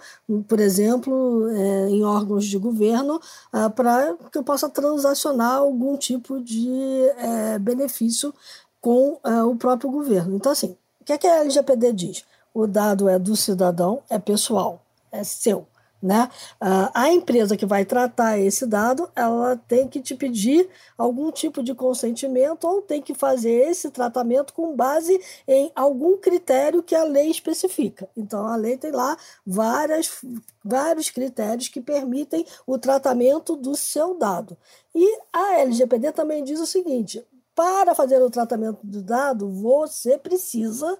[0.47, 3.19] por exemplo, é, em órgãos de governo,
[3.53, 6.69] é, para que eu possa transacionar algum tipo de
[7.17, 8.33] é, benefício
[8.79, 10.35] com é, o próprio governo.
[10.35, 12.25] Então, assim, o que, é que a LGPD diz?
[12.53, 15.67] O dado é do cidadão, é pessoal, é seu.
[16.01, 16.29] Né?
[16.61, 21.63] Uh, a empresa que vai tratar esse dado, ela tem que te pedir algum tipo
[21.63, 27.03] de consentimento ou tem que fazer esse tratamento com base em algum critério que a
[27.03, 28.07] lei especifica.
[28.15, 30.23] Então, a lei tem lá várias,
[30.63, 34.55] vários critérios que permitem o tratamento do seu dado.
[34.93, 40.95] E a LGPD também diz o seguinte: para fazer o tratamento do dado, você precisa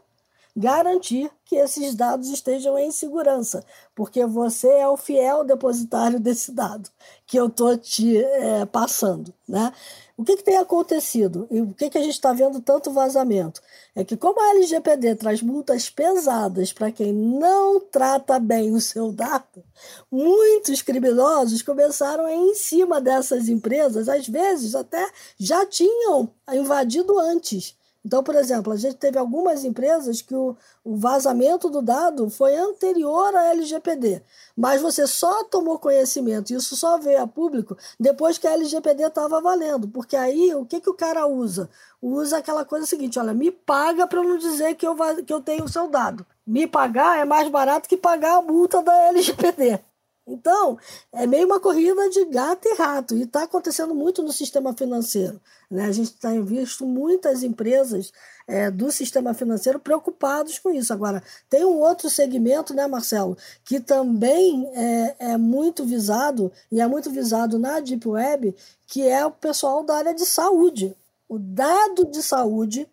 [0.58, 3.64] garantir que esses dados estejam em segurança,
[3.96, 6.90] porque você é o fiel depositário desse dado
[7.28, 9.32] que eu estou te é, passando.
[9.48, 9.72] Né?
[10.18, 13.62] O que, que tem acontecido e o que, que a gente está vendo tanto vazamento?
[13.96, 19.12] É que, como a LGPD traz multas pesadas para quem não trata bem o seu
[19.12, 19.64] dado,
[20.12, 27.20] muitos criminosos começaram a ir em cima dessas empresas, às vezes até já tinham invadido
[27.20, 27.77] antes
[28.08, 32.56] então, por exemplo, a gente teve algumas empresas que o, o vazamento do dado foi
[32.56, 34.24] anterior à LGPD,
[34.56, 39.42] mas você só tomou conhecimento, isso só veio a público depois que a LGPD estava
[39.42, 41.70] valendo, porque aí o que, que o cara usa?
[42.02, 45.66] Usa aquela coisa seguinte: olha, me paga para não dizer que eu, que eu tenho
[45.66, 46.26] o seu dado.
[46.46, 49.82] Me pagar é mais barato que pagar a multa da LGPD.
[50.28, 50.78] Então,
[51.14, 55.40] é meio uma corrida de gato e rato, e está acontecendo muito no sistema financeiro.
[55.72, 55.86] Né?
[55.86, 58.12] A gente tem visto muitas empresas
[58.46, 60.92] é, do sistema financeiro preocupados com isso.
[60.92, 66.88] Agora, tem um outro segmento, né, Marcelo, que também é, é muito visado, e é
[66.88, 68.54] muito visado na Deep Web,
[68.86, 70.94] que é o pessoal da área de saúde.
[71.30, 72.88] O dado de saúde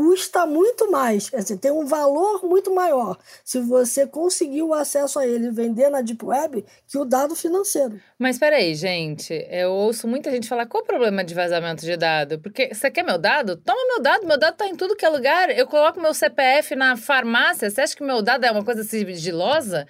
[0.00, 5.26] custa muito mais, assim, tem um valor muito maior se você conseguir o acesso a
[5.26, 8.00] ele vender na Deep Web que o dado financeiro.
[8.18, 12.38] Mas peraí, gente, eu ouço muita gente falar qual o problema de vazamento de dado?
[12.38, 13.58] Porque você quer meu dado?
[13.58, 15.50] Toma meu dado, meu dado tá em tudo que é lugar.
[15.50, 19.86] Eu coloco meu CPF na farmácia, você acha que meu dado é uma coisa sigilosa?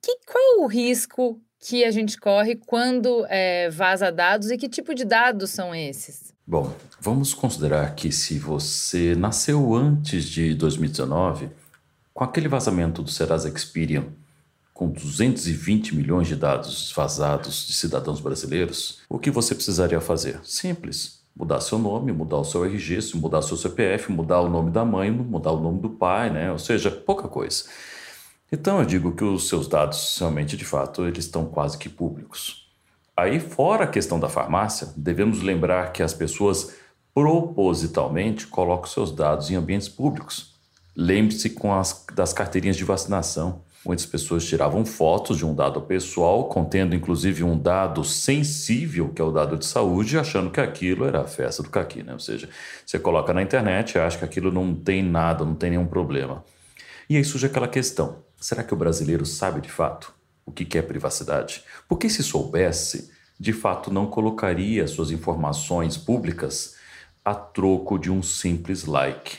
[0.00, 4.94] Que, qual o risco que a gente corre quando é, vaza dados e que tipo
[4.94, 6.31] de dados são esses?
[6.44, 11.48] Bom, vamos considerar que se você nasceu antes de 2019,
[12.12, 14.06] com aquele vazamento do Serasa Experian,
[14.74, 20.40] com 220 milhões de dados vazados de cidadãos brasileiros, o que você precisaria fazer?
[20.42, 21.22] Simples.
[21.34, 25.10] Mudar seu nome, mudar o seu RG, mudar seu CPF, mudar o nome da mãe,
[25.10, 26.50] mudar o nome do pai, né?
[26.50, 27.64] Ou seja, pouca coisa.
[28.50, 32.61] Então eu digo que os seus dados realmente, de fato, eles estão quase que públicos.
[33.16, 36.74] Aí, fora a questão da farmácia, devemos lembrar que as pessoas
[37.14, 40.54] propositalmente colocam seus dados em ambientes públicos.
[40.96, 43.62] Lembre-se as das carteirinhas de vacinação.
[43.84, 49.24] Muitas pessoas tiravam fotos de um dado pessoal, contendo inclusive um dado sensível, que é
[49.24, 52.12] o dado de saúde, achando que aquilo era a festa do caqui, né?
[52.12, 52.48] Ou seja,
[52.86, 56.44] você coloca na internet e acha que aquilo não tem nada, não tem nenhum problema.
[57.10, 60.14] E aí surge aquela questão: será que o brasileiro sabe de fato?
[60.44, 61.64] O que é privacidade.
[61.88, 66.76] Porque se soubesse, de fato não colocaria suas informações públicas
[67.24, 69.38] a troco de um simples like.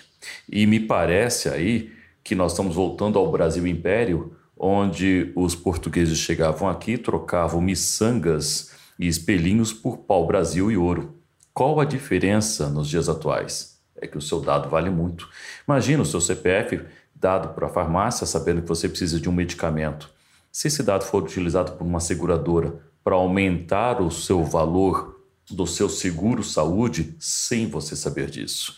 [0.49, 1.91] E me parece aí
[2.23, 9.07] que nós estamos voltando ao Brasil Império, onde os portugueses chegavam aqui, trocavam miçangas e
[9.07, 11.19] espelhinhos por pau-brasil e ouro.
[11.53, 13.77] Qual a diferença nos dias atuais?
[13.95, 15.29] É que o seu dado vale muito.
[15.67, 16.81] Imagina o seu CPF
[17.13, 20.09] dado para a farmácia sabendo que você precisa de um medicamento.
[20.53, 25.89] Se esse dado for utilizado por uma seguradora para aumentar o seu valor do seu
[25.89, 28.77] seguro saúde sem você saber disso.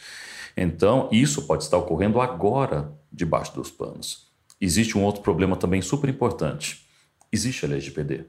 [0.55, 4.29] Então, isso pode estar ocorrendo agora debaixo dos panos.
[4.59, 6.87] Existe um outro problema também super importante.
[7.29, 8.23] Existe a LGPD.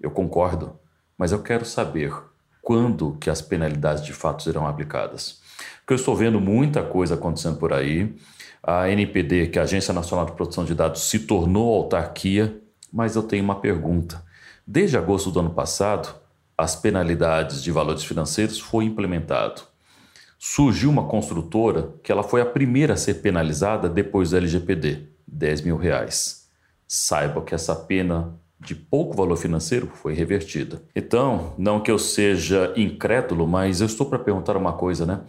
[0.00, 0.78] Eu concordo,
[1.18, 2.14] mas eu quero saber
[2.62, 5.42] quando que as penalidades de fato serão aplicadas.
[5.80, 8.14] Porque eu estou vendo muita coisa acontecendo por aí.
[8.62, 12.62] A NPD, que é a Agência Nacional de Proteção de Dados, se tornou autarquia,
[12.94, 14.24] mas eu tenho uma pergunta.
[14.64, 16.14] Desde agosto do ano passado,
[16.56, 19.62] as penalidades de valores financeiros foi implementado.
[20.38, 25.62] Surgiu uma construtora que ela foi a primeira a ser penalizada depois do LGPD, 10
[25.62, 26.48] mil reais.
[26.86, 30.80] Saiba que essa pena de pouco valor financeiro foi revertida.
[30.94, 35.22] Então, não que eu seja incrédulo, mas eu estou para perguntar uma coisa, né?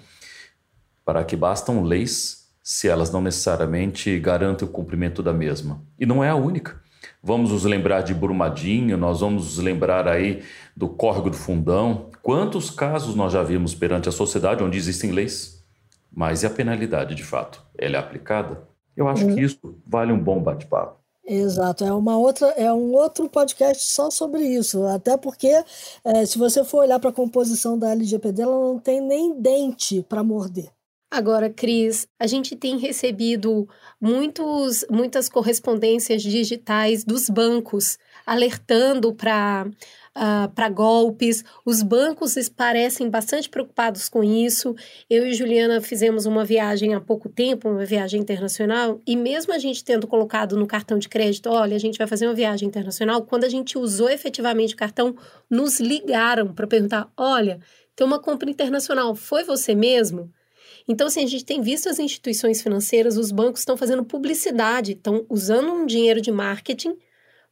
[1.04, 5.82] Para que bastam leis se elas não necessariamente garantem o cumprimento da mesma?
[6.00, 6.85] E não é a única.
[7.28, 10.44] Vamos nos lembrar de Brumadinho, nós vamos nos lembrar aí
[10.78, 12.06] do Córrego do Fundão.
[12.22, 15.60] Quantos casos nós já vimos perante a sociedade onde existem leis?
[16.14, 17.66] Mas e a penalidade, de fato?
[17.76, 18.62] Ela é aplicada?
[18.96, 21.00] Eu acho que isso vale um bom bate-papo.
[21.26, 24.86] Exato, é uma outra, é um outro podcast só sobre isso.
[24.86, 25.64] Até porque,
[26.04, 30.04] é, se você for olhar para a composição da LGPD, ela não tem nem dente
[30.04, 30.75] para morder.
[31.16, 33.70] Agora, Cris, a gente tem recebido
[34.02, 41.42] muitos, muitas correspondências digitais dos bancos alertando para uh, para golpes.
[41.66, 44.76] Os bancos parecem bastante preocupados com isso.
[45.10, 49.58] Eu e Juliana fizemos uma viagem há pouco tempo, uma viagem internacional, e mesmo a
[49.58, 53.22] gente tendo colocado no cartão de crédito, olha, a gente vai fazer uma viagem internacional,
[53.22, 55.16] quando a gente usou efetivamente o cartão,
[55.50, 57.58] nos ligaram para perguntar: olha,
[57.96, 60.30] tem uma compra internacional, foi você mesmo?
[60.88, 65.26] Então, assim, a gente tem visto as instituições financeiras, os bancos estão fazendo publicidade, estão
[65.30, 66.96] usando um dinheiro de marketing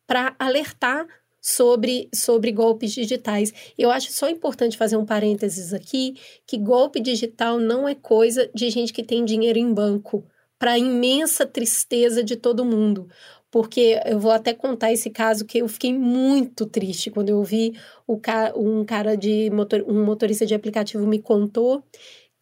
[0.06, 1.08] para alertar
[1.42, 3.52] sobre, sobre golpes digitais.
[3.78, 6.16] Eu acho só importante fazer um parênteses aqui,
[6.48, 10.26] que golpe digital não é coisa de gente que tem dinheiro em banco,
[10.58, 13.10] para imensa tristeza de todo mundo.
[13.52, 17.74] Porque eu vou até contar esse caso que eu fiquei muito triste quando eu vi
[18.08, 18.20] o
[18.56, 21.84] um cara de motor, um motorista de aplicativo me contou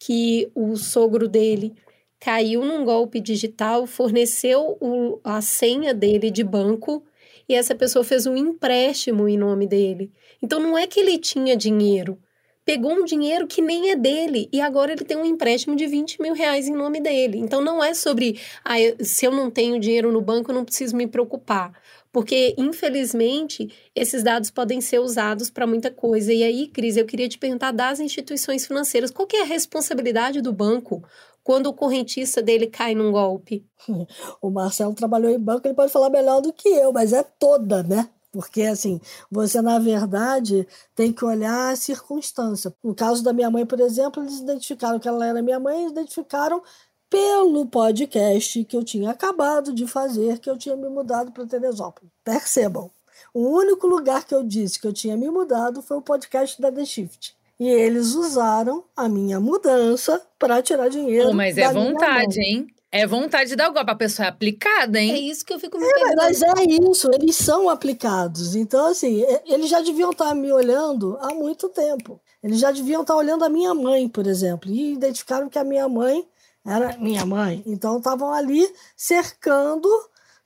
[0.03, 1.75] que o sogro dele
[2.19, 7.03] caiu num golpe digital, forneceu o, a senha dele de banco
[7.47, 10.11] e essa pessoa fez um empréstimo em nome dele.
[10.41, 12.17] Então não é que ele tinha dinheiro,
[12.65, 16.19] pegou um dinheiro que nem é dele e agora ele tem um empréstimo de 20
[16.19, 17.37] mil reais em nome dele.
[17.37, 20.95] Então não é sobre ah, se eu não tenho dinheiro no banco, eu não preciso
[20.95, 21.79] me preocupar.
[22.11, 26.33] Porque, infelizmente, esses dados podem ser usados para muita coisa.
[26.33, 30.41] E aí, Cris, eu queria te perguntar das instituições financeiras, qual que é a responsabilidade
[30.41, 31.01] do banco
[31.43, 33.65] quando o correntista dele cai num golpe?
[34.41, 37.83] O Marcelo trabalhou em banco, ele pode falar melhor do que eu, mas é toda,
[37.83, 38.09] né?
[38.31, 42.73] Porque, assim, você, na verdade, tem que olhar a circunstância.
[42.81, 46.63] No caso da minha mãe, por exemplo, eles identificaram que ela era minha mãe, identificaram
[47.11, 52.09] pelo podcast que eu tinha acabado de fazer, que eu tinha me mudado para Teresópolis.
[52.23, 52.89] Percebam,
[53.33, 56.71] o único lugar que eu disse que eu tinha me mudado foi o podcast da
[56.71, 57.35] The Shift.
[57.59, 61.29] E eles usaram a minha mudança para tirar dinheiro.
[61.29, 62.67] Oh, mas é vontade, hein?
[62.89, 65.11] É vontade da golpe, a pessoa é aplicada, hein?
[65.11, 66.15] É isso que eu fico me é, perguntando.
[66.15, 68.55] Mas é isso, eles são aplicados.
[68.55, 72.19] Então, assim, eles já deviam estar me olhando há muito tempo.
[72.41, 75.87] Eles já deviam estar olhando a minha mãe, por exemplo, e identificaram que a minha
[75.87, 76.25] mãe
[76.65, 77.63] era minha mãe.
[77.65, 79.89] Então estavam ali cercando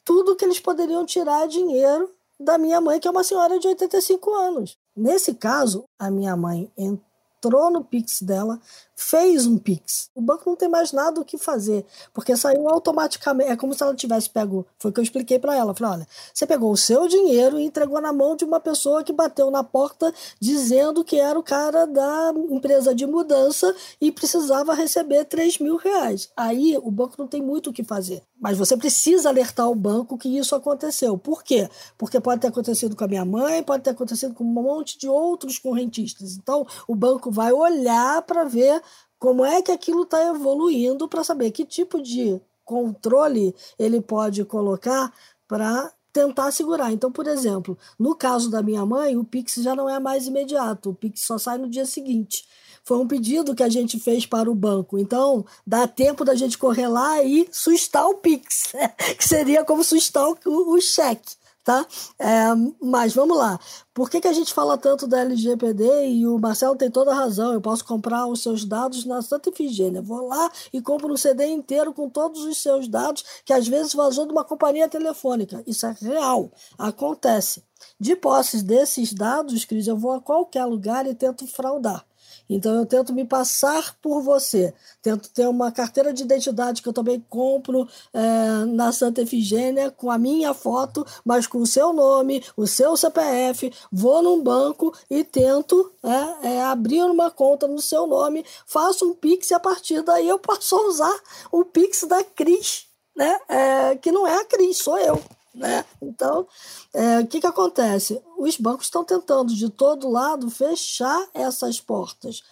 [0.03, 4.33] tudo que eles poderiam tirar dinheiro da minha mãe, que é uma senhora de 85
[4.33, 4.77] anos.
[4.95, 8.59] Nesse caso, a minha mãe entrou no Pix dela,
[8.95, 10.09] fez um Pix.
[10.15, 13.51] O banco não tem mais nada o que fazer, porque saiu automaticamente.
[13.51, 14.65] É como se ela tivesse pego.
[14.79, 15.75] Foi o que eu expliquei para ela.
[15.75, 19.11] Falei: olha, você pegou o seu dinheiro e entregou na mão de uma pessoa que
[19.11, 25.25] bateu na porta dizendo que era o cara da empresa de mudança e precisava receber
[25.25, 26.29] 3 mil reais.
[26.35, 28.23] Aí o banco não tem muito o que fazer.
[28.39, 31.17] Mas você precisa alertar o banco que isso aconteceu.
[31.17, 31.69] Por quê?
[31.97, 35.07] Porque pode ter acontecido com a minha mãe, pode ter acontecido com um monte de
[35.07, 36.35] outros correntistas.
[36.35, 38.81] Então, o banco vai olhar para ver
[39.19, 45.13] como é que aquilo está evoluindo para saber que tipo de controle ele pode colocar
[45.47, 46.91] para tentar segurar.
[46.93, 50.89] Então, por exemplo, no caso da minha mãe, o Pix já não é mais imediato,
[50.89, 52.47] o Pix só sai no dia seguinte.
[52.85, 54.97] Foi um pedido que a gente fez para o banco.
[54.97, 58.73] Então, dá tempo da gente correr lá e sustar o Pix,
[59.17, 61.35] que seria como sustar o, o cheque.
[61.65, 61.83] Tá?
[62.19, 62.45] É,
[62.79, 63.59] mas vamos lá.
[63.91, 67.15] Por que, que a gente fala tanto da LGPD e o Marcelo tem toda a
[67.15, 67.53] razão?
[67.53, 69.99] Eu posso comprar os seus dados na Santa Efigênia.
[69.99, 73.95] Vou lá e compro um CD inteiro com todos os seus dados, que às vezes
[73.95, 75.63] vazou de uma companhia telefônica.
[75.65, 77.63] Isso é real, acontece.
[77.99, 82.05] De posse desses dados, Cris, eu vou a qualquer lugar e tento fraudar.
[82.49, 86.93] Então eu tento me passar por você, tento ter uma carteira de identidade que eu
[86.93, 92.43] também compro é, na Santa Efigênia com a minha foto, mas com o seu nome,
[92.55, 98.05] o seu CPF, vou num banco e tento é, é, abrir uma conta no seu
[98.05, 101.19] nome, faço um Pix e a partir daí eu posso usar
[101.51, 102.85] o Pix da Cris,
[103.15, 103.39] né?
[103.49, 105.21] É, que não é a Cris, sou eu.
[105.55, 105.85] Né?
[106.01, 106.45] Então,
[106.93, 108.21] é, o que, que acontece?
[108.37, 112.43] Os bancos estão tentando de todo lado fechar essas portas,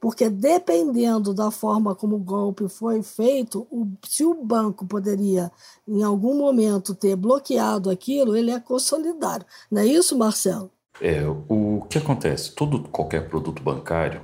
[0.00, 5.52] porque dependendo da forma como o golpe foi feito, o, se o banco poderia
[5.86, 9.46] em algum momento ter bloqueado aquilo, ele é consolidário.
[9.70, 10.70] Não é isso, Marcelo?
[11.00, 12.52] É, o que acontece?
[12.52, 14.20] Todo qualquer produto bancário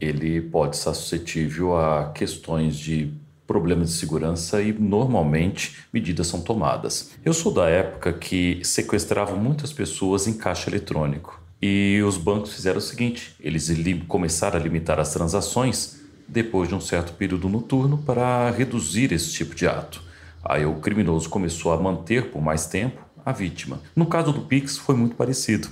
[0.00, 3.14] ele pode estar suscetível a questões de
[3.46, 7.12] problemas de segurança e normalmente medidas são tomadas.
[7.24, 11.40] Eu sou da época que sequestravam muitas pessoas em caixa eletrônico.
[11.60, 13.70] E os bancos fizeram o seguinte: eles
[14.08, 19.54] começaram a limitar as transações depois de um certo período noturno para reduzir esse tipo
[19.54, 20.02] de ato.
[20.44, 23.80] Aí o criminoso começou a manter por mais tempo a vítima.
[23.94, 25.68] No caso do Pix foi muito parecido.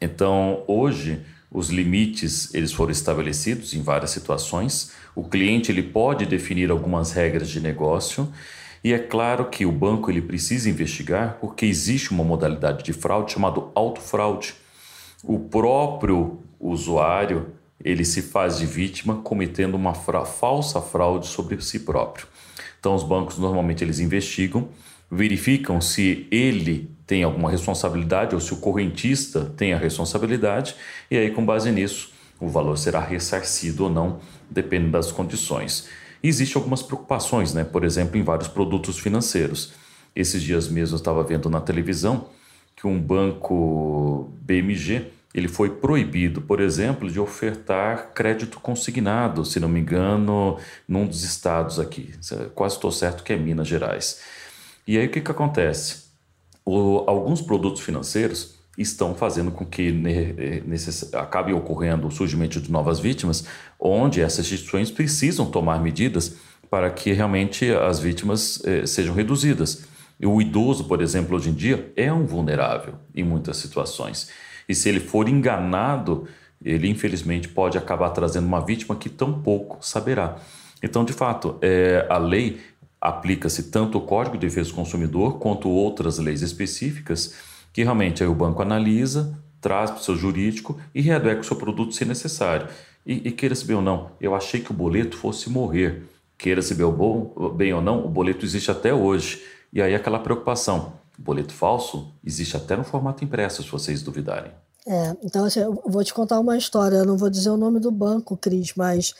[0.00, 1.20] Então, hoje
[1.52, 4.92] os limites eles foram estabelecidos em várias situações.
[5.14, 8.32] O cliente ele pode definir algumas regras de negócio
[8.82, 13.32] e é claro que o banco ele precisa investigar porque existe uma modalidade de fraude
[13.32, 14.54] chamado autofraude.
[15.22, 17.48] O próprio usuário
[17.84, 22.26] ele se faz de vítima cometendo uma fra falsa fraude sobre si próprio.
[22.80, 24.68] Então os bancos normalmente eles investigam,
[25.10, 30.74] verificam se ele tem alguma responsabilidade ou se o correntista tem a responsabilidade,
[31.10, 32.10] e aí, com base nisso,
[32.40, 35.90] o valor será ressarcido ou não, dependendo das condições.
[36.22, 37.64] Existem algumas preocupações, né?
[37.64, 39.74] por exemplo, em vários produtos financeiros.
[40.16, 42.28] Esses dias mesmo eu estava vendo na televisão
[42.74, 49.68] que um banco BMG ele foi proibido, por exemplo, de ofertar crédito consignado, se não
[49.68, 50.56] me engano,
[50.88, 52.14] num dos estados aqui.
[52.54, 54.22] Quase estou certo que é Minas Gerais.
[54.86, 56.10] E aí o que, que acontece?
[56.64, 62.98] O, alguns produtos financeiros estão fazendo com que necess, acabe ocorrendo o surgimento de novas
[62.98, 63.44] vítimas,
[63.78, 66.36] onde essas instituições precisam tomar medidas
[66.70, 69.84] para que realmente as vítimas eh, sejam reduzidas.
[70.24, 74.30] O idoso, por exemplo, hoje em dia é um vulnerável em muitas situações.
[74.68, 76.26] E se ele for enganado,
[76.64, 80.36] ele infelizmente pode acabar trazendo uma vítima que tão pouco saberá.
[80.82, 82.60] Então, de fato, é, a lei
[83.02, 87.34] aplica-se tanto o Código de Defesa do Consumidor quanto outras leis específicas
[87.72, 91.56] que realmente aí o banco analisa, traz para o seu jurídico e readequa o seu
[91.56, 92.68] produto se necessário.
[93.04, 96.04] E, e queira saber ou não, eu achei que o boleto fosse morrer.
[96.38, 96.60] Queira
[96.96, 99.42] bom, bem ou não, o boleto existe até hoje.
[99.72, 100.92] E aí aquela preocupação.
[101.18, 104.52] Boleto falso existe até no formato impresso, se vocês duvidarem.
[104.86, 107.80] É, então assim, eu vou te contar uma história, eu não vou dizer o nome
[107.80, 109.14] do banco, Cris, mas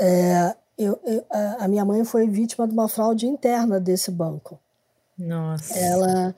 [0.00, 0.54] é,
[0.84, 1.24] eu, eu,
[1.58, 4.58] a minha mãe foi vítima de uma fraude interna desse banco.
[5.18, 5.78] Nossa.
[5.78, 6.34] Ela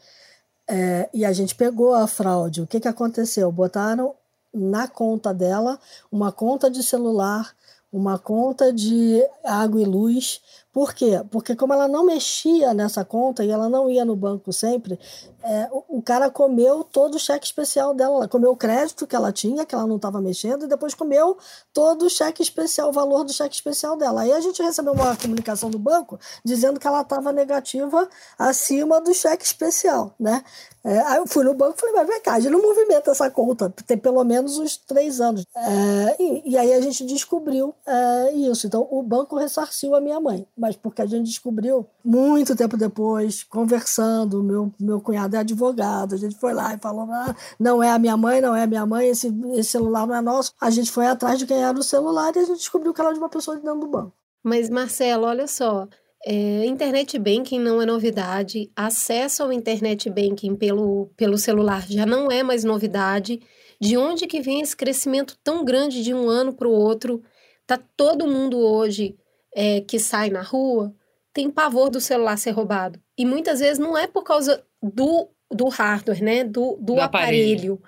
[0.69, 2.63] é, e a gente pegou a fraude.
[2.63, 3.51] O que, que aconteceu?
[3.53, 4.15] Botaram
[4.53, 5.79] na conta dela
[6.11, 7.55] uma conta de celular,
[7.93, 10.41] uma conta de água e luz,
[10.73, 11.23] por quê?
[11.31, 14.99] Porque como ela não mexia nessa conta e ela não ia no banco sempre,
[15.43, 18.17] é, o, o, cara comeu todo o cheque especial dela.
[18.17, 21.37] Ela comeu o crédito que ela tinha, que ela não estava mexendo, e depois comeu
[21.75, 24.23] todo o cheque especial, o valor do cheque especial dela.
[24.23, 28.09] Aí a gente recebeu uma comunicação do banco dizendo que ela estava negativa
[28.39, 30.43] acima do cheque especial, né?
[30.85, 33.13] É, aí eu fui no banco e falei, mas vem cá, a gente não movimenta
[33.13, 35.45] essa conta, tem pelo menos uns três anos.
[35.55, 38.67] É, e, e, aí a gente descobriu é, isso.
[38.67, 43.43] Então o banco ressarciu a minha mãe mas porque a gente descobriu muito tempo depois,
[43.43, 47.91] conversando, meu, meu cunhado é advogado, a gente foi lá e falou, ah, não é
[47.91, 50.53] a minha mãe, não é a minha mãe, esse, esse celular não é nosso.
[50.61, 53.13] A gente foi atrás de quem era o celular e a gente descobriu que era
[53.13, 54.13] de uma pessoa de dentro do banco.
[54.41, 55.89] Mas, Marcelo, olha só,
[56.25, 62.31] é, internet banking não é novidade, acesso ao internet banking pelo, pelo celular já não
[62.31, 63.41] é mais novidade.
[63.81, 67.21] De onde que vem esse crescimento tão grande de um ano para o outro?
[67.67, 69.17] Tá todo mundo hoje
[69.55, 70.95] é, que sai na rua
[71.33, 73.01] tem pavor do celular ser roubado.
[73.17, 76.45] E muitas vezes não é por causa do, do hardware, né?
[76.45, 77.75] Do, do, do aparelho.
[77.75, 77.83] aparelho.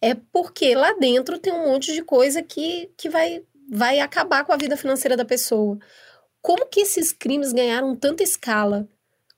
[0.00, 4.52] É porque lá dentro tem um monte de coisa que, que vai, vai acabar com
[4.52, 5.78] a vida financeira da pessoa.
[6.42, 8.88] Como que esses crimes ganharam tanta escala?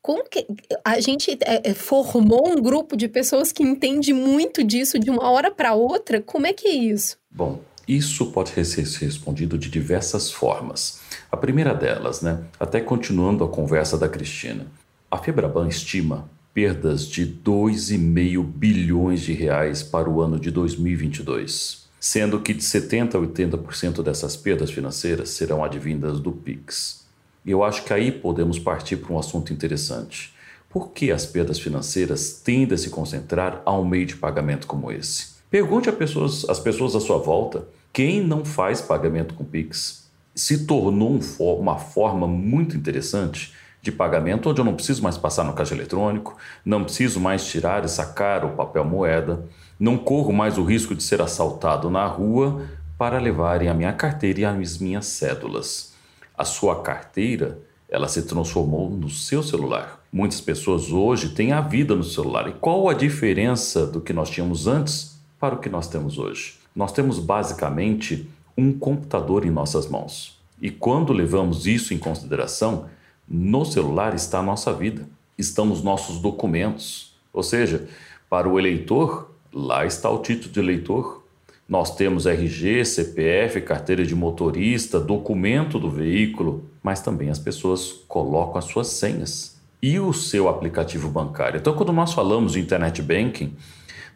[0.02, 0.46] Como que
[0.82, 5.30] a gente é, é, formou um grupo de pessoas que entende muito disso de uma
[5.30, 6.22] hora para outra?
[6.22, 7.18] Como é que é isso?
[7.30, 10.99] Bom, isso pode ser respondido de diversas formas.
[11.30, 14.66] A primeira delas, né, até continuando a conversa da Cristina,
[15.10, 22.40] a Febraban estima perdas de 2,5 bilhões de reais para o ano de 2022, sendo
[22.40, 27.06] que de 70 a 80% dessas perdas financeiras serão advindas do Pix.
[27.46, 30.34] E eu acho que aí podemos partir para um assunto interessante.
[30.68, 34.90] Por que as perdas financeiras tendem a se concentrar a um meio de pagamento como
[34.90, 35.28] esse?
[35.50, 39.99] Pergunte às pessoas, pessoas à sua volta quem não faz pagamento com Pix.
[40.40, 45.52] Se tornou uma forma muito interessante de pagamento onde eu não preciso mais passar no
[45.52, 46.34] caixa eletrônico,
[46.64, 49.44] não preciso mais tirar e sacar o papel moeda,
[49.78, 52.62] não corro mais o risco de ser assaltado na rua
[52.96, 55.92] para levarem a minha carteira e as minhas cédulas
[56.38, 60.02] a sua carteira ela se transformou no seu celular.
[60.10, 62.48] Muitas pessoas hoje têm a vida no celular.
[62.48, 66.54] E qual a diferença do que nós tínhamos antes para o que nós temos hoje?
[66.74, 68.26] Nós temos basicamente
[68.56, 70.38] um computador em nossas mãos.
[70.60, 72.86] E quando levamos isso em consideração,
[73.28, 77.14] no celular está a nossa vida, estão os nossos documentos.
[77.32, 77.88] Ou seja,
[78.28, 81.20] para o eleitor, lá está o título de eleitor,
[81.70, 88.58] nós temos RG, CPF, carteira de motorista, documento do veículo, mas também as pessoas colocam
[88.58, 91.58] as suas senhas e o seu aplicativo bancário.
[91.58, 93.54] Então, quando nós falamos de internet banking,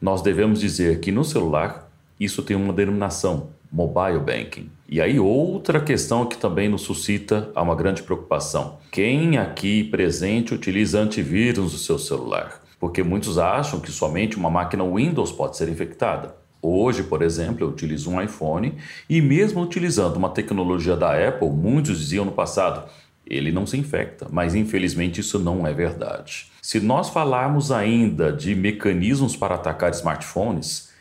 [0.02, 4.70] nós devemos dizer que no celular isso tem uma denominação, mobile banking.
[4.88, 8.78] E aí outra questão que também nos suscita uma grande preocupação.
[8.92, 12.62] Quem aqui presente utiliza antivírus no seu celular?
[12.78, 16.36] Porque muitos acham que somente uma máquina Windows pode ser infectada.
[16.62, 18.76] Hoje, por exemplo, eu utilizo um iPhone
[19.10, 22.88] e, mesmo utilizando uma tecnologia da Apple, muitos diziam no passado,
[23.26, 26.46] ele não se infecta, mas infelizmente isso não é verdade.
[26.62, 30.93] Se nós falarmos ainda de mecanismos para atacar smartphones,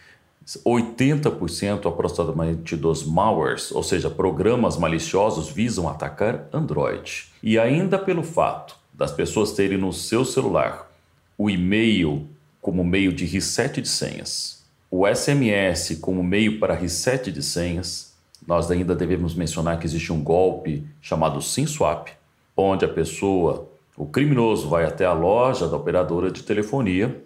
[0.45, 7.25] 80% aproximadamente dos malwares, ou seja, programas maliciosos, visam atacar Android.
[7.41, 10.89] E ainda pelo fato das pessoas terem no seu celular
[11.37, 12.27] o e-mail
[12.61, 18.13] como meio de reset de senhas, o SMS como meio para reset de senhas,
[18.47, 22.09] nós ainda devemos mencionar que existe um golpe chamado SimSwap,
[22.55, 23.67] onde a pessoa,
[23.97, 27.23] o criminoso, vai até a loja da operadora de telefonia,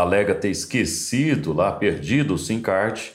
[0.00, 3.12] alega ter esquecido lá, perdido o SIM card,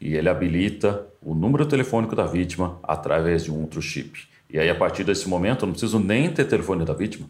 [0.00, 4.28] e ele habilita o número telefônico da vítima através de um outro chip.
[4.48, 7.28] E aí, a partir desse momento, eu não preciso nem ter telefone da vítima.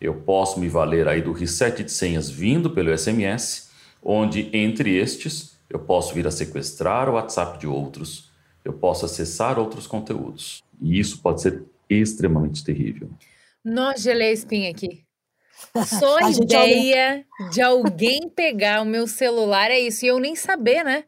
[0.00, 3.70] Eu posso me valer aí do reset de senhas vindo pelo SMS
[4.02, 8.30] onde entre estes eu posso vir a sequestrar o WhatsApp de outros,
[8.64, 10.62] eu posso acessar outros conteúdos.
[10.80, 13.08] E isso pode ser extremamente terrível.
[13.64, 15.04] Nós gelei espinha aqui.
[15.86, 20.04] Só a ideia de alguém pegar o meu celular é isso.
[20.04, 21.04] E eu nem saber, né?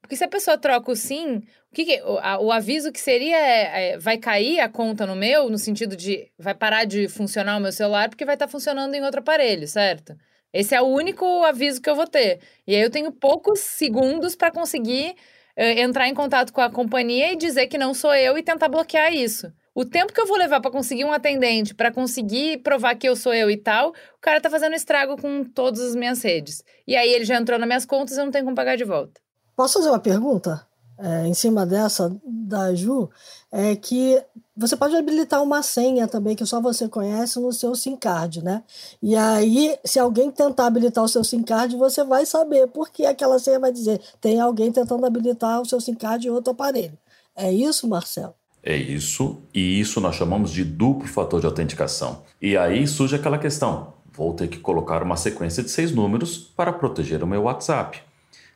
[0.00, 3.00] Porque se a pessoa troca o SIM, o, que, que o, a, o, aviso que
[3.00, 7.08] seria é, é, vai cair a conta no meu, no sentido de vai parar de
[7.08, 10.16] funcionar o meu celular porque vai estar tá funcionando em outro aparelho, certo?
[10.52, 12.40] Esse é o único aviso que eu vou ter.
[12.66, 15.10] E aí eu tenho poucos segundos para conseguir
[15.58, 18.68] uh, entrar em contato com a companhia e dizer que não sou eu e tentar
[18.68, 19.52] bloquear isso.
[19.78, 23.14] O tempo que eu vou levar para conseguir um atendente, para conseguir provar que eu
[23.14, 26.64] sou eu e tal, o cara tá fazendo estrago com todas as minhas redes.
[26.84, 28.82] E aí ele já entrou nas minhas contas e eu não tenho como pagar de
[28.82, 29.20] volta.
[29.54, 30.66] Posso fazer uma pergunta?
[30.98, 33.08] É, em cima dessa da Ju,
[33.52, 34.20] é que
[34.56, 38.64] você pode habilitar uma senha também que só você conhece no seu SIM card, né?
[39.00, 43.38] E aí, se alguém tentar habilitar o seu SIM card, você vai saber, porque aquela
[43.38, 46.98] senha vai dizer: tem alguém tentando habilitar o seu SIM card em outro aparelho.
[47.36, 48.34] É isso, Marcelo?
[48.68, 52.22] É isso, e isso nós chamamos de duplo fator de autenticação.
[52.38, 56.70] E aí surge aquela questão: vou ter que colocar uma sequência de seis números para
[56.70, 58.02] proteger o meu WhatsApp.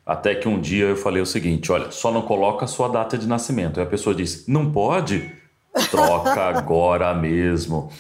[0.05, 3.17] Até que um dia eu falei o seguinte: olha, só não coloca a sua data
[3.17, 3.81] de nascimento.
[3.81, 5.33] E a pessoa disse: não pode?
[5.91, 7.91] Troca agora mesmo.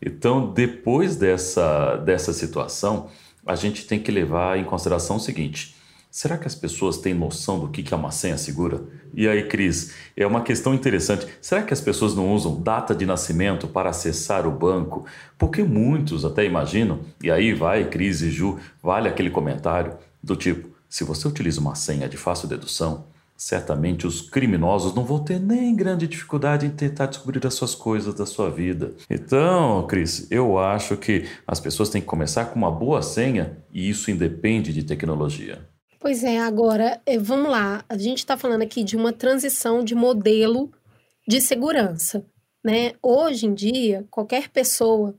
[0.00, 3.08] Então, depois dessa, dessa situação,
[3.44, 5.74] a gente tem que levar em consideração o seguinte:
[6.16, 8.82] será que as pessoas têm noção do que é uma senha segura?
[9.12, 11.26] E aí, Cris, é uma questão interessante.
[11.42, 15.04] Será que as pessoas não usam data de nascimento para acessar o banco?
[15.36, 19.92] Porque muitos até imaginam, e aí vai, Cris e Ju, vale aquele comentário
[20.22, 23.04] do tipo: se você utiliza uma senha de fácil dedução,
[23.36, 28.14] certamente os criminosos não vão ter nem grande dificuldade em tentar descobrir as suas coisas
[28.14, 28.94] da sua vida.
[29.10, 33.90] Então, Cris, eu acho que as pessoas têm que começar com uma boa senha e
[33.90, 35.75] isso independe de tecnologia.
[36.06, 37.84] Pois é, agora, eh, vamos lá.
[37.88, 40.70] A gente está falando aqui de uma transição de modelo
[41.26, 42.24] de segurança.
[42.64, 42.92] Né?
[43.02, 45.18] Hoje em dia, qualquer pessoa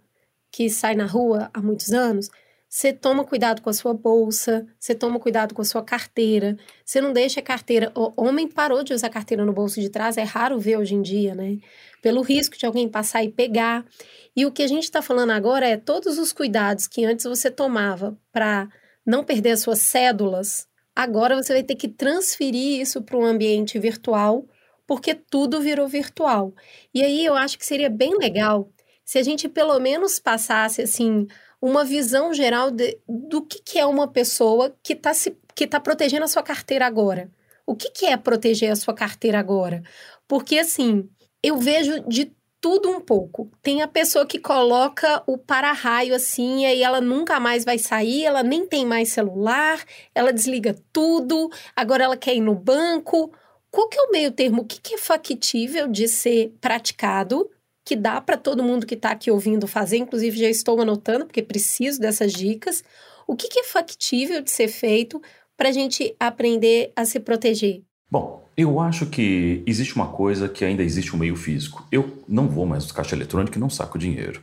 [0.50, 2.30] que sai na rua há muitos anos,
[2.70, 7.02] você toma cuidado com a sua bolsa, você toma cuidado com a sua carteira, você
[7.02, 7.92] não deixa a carteira.
[7.94, 11.02] O homem parou de usar carteira no bolso de trás, é raro ver hoje em
[11.02, 11.58] dia, né?
[12.02, 13.86] Pelo risco de alguém passar e pegar.
[14.34, 17.52] E o que a gente está falando agora é todos os cuidados que antes você
[17.52, 18.70] tomava para
[19.06, 20.66] não perder as suas cédulas,
[20.98, 24.46] agora você vai ter que transferir isso para um ambiente virtual,
[24.88, 26.54] porque tudo virou virtual.
[26.94, 28.70] E aí eu acho que seria bem legal
[29.06, 31.28] se a gente pelo menos passasse assim
[31.62, 35.12] uma visão geral de, do que, que é uma pessoa que está
[35.56, 37.32] que tá protegendo a sua carteira agora.
[37.66, 39.84] O que, que é proteger a sua carteira agora?
[40.28, 41.10] Porque, assim,
[41.44, 43.52] eu vejo de tudo um pouco.
[43.62, 48.26] Tem a pessoa que coloca o para-raio assim, e aí ela nunca mais vai sair,
[48.26, 49.84] ela nem tem mais celular,
[50.14, 53.32] ela desliga tudo, agora ela quer ir no banco.
[53.70, 54.62] Qual que é o meio termo?
[54.62, 57.50] O que, que é factível de ser praticado
[57.86, 61.42] que dá para todo mundo que está aqui ouvindo fazer, inclusive já estou anotando, porque
[61.42, 62.84] preciso dessas dicas.
[63.26, 65.22] O que, que é factível de ser feito
[65.56, 67.84] para a gente aprender a se proteger?
[68.12, 71.86] Bom, eu acho que existe uma coisa que ainda existe um meio físico.
[71.92, 74.42] Eu não vou mais no caixa eletrônico e não saco dinheiro.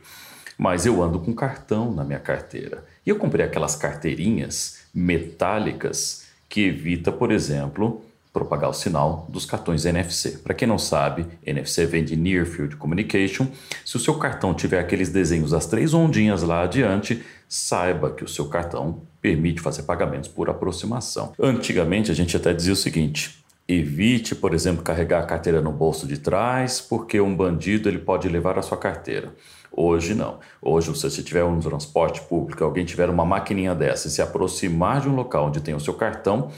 [0.57, 2.85] Mas eu ando com cartão na minha carteira.
[3.05, 9.85] E eu comprei aquelas carteirinhas metálicas que evita, por exemplo, propagar o sinal dos cartões
[9.85, 10.37] NFC.
[10.37, 13.47] Para quem não sabe, NFC vem de Near Field Communication.
[13.83, 18.29] Se o seu cartão tiver aqueles desenhos das três ondinhas lá adiante, saiba que o
[18.29, 21.33] seu cartão permite fazer pagamentos por aproximação.
[21.37, 26.07] Antigamente a gente até dizia o seguinte: evite, por exemplo, carregar a carteira no bolso
[26.07, 29.33] de trás, porque um bandido ele pode levar a sua carteira.
[29.71, 30.39] Hoje não.
[30.61, 35.01] Hoje, se você tiver um transporte público, alguém tiver uma maquininha dessa e se aproximar
[35.01, 36.49] de um local onde tem o seu cartão,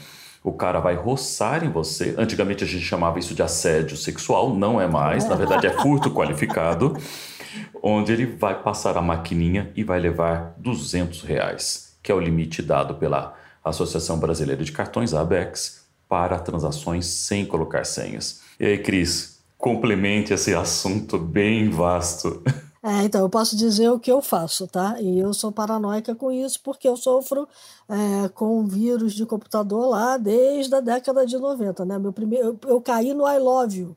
[0.44, 2.14] o cara vai roçar em você.
[2.16, 6.10] Antigamente a gente chamava isso de assédio sexual, não é mais, na verdade é furto
[6.10, 6.96] qualificado,
[7.82, 12.62] onde ele vai passar a maquininha e vai levar 200 reais, que é o limite
[12.62, 13.34] dado pela
[13.64, 18.40] Associação Brasileira de Cartões, ABEX, para transações sem colocar senhas.
[18.58, 22.42] E aí, Cris, complemente esse assunto bem vasto.
[22.80, 25.00] É, então, eu posso dizer o que eu faço, tá?
[25.00, 27.46] E eu sou paranoica com isso porque eu sofro
[27.88, 31.98] é, com vírus de computador lá desde a década de 90, né?
[31.98, 33.96] Meu primeiro, eu, eu caí no I Love You.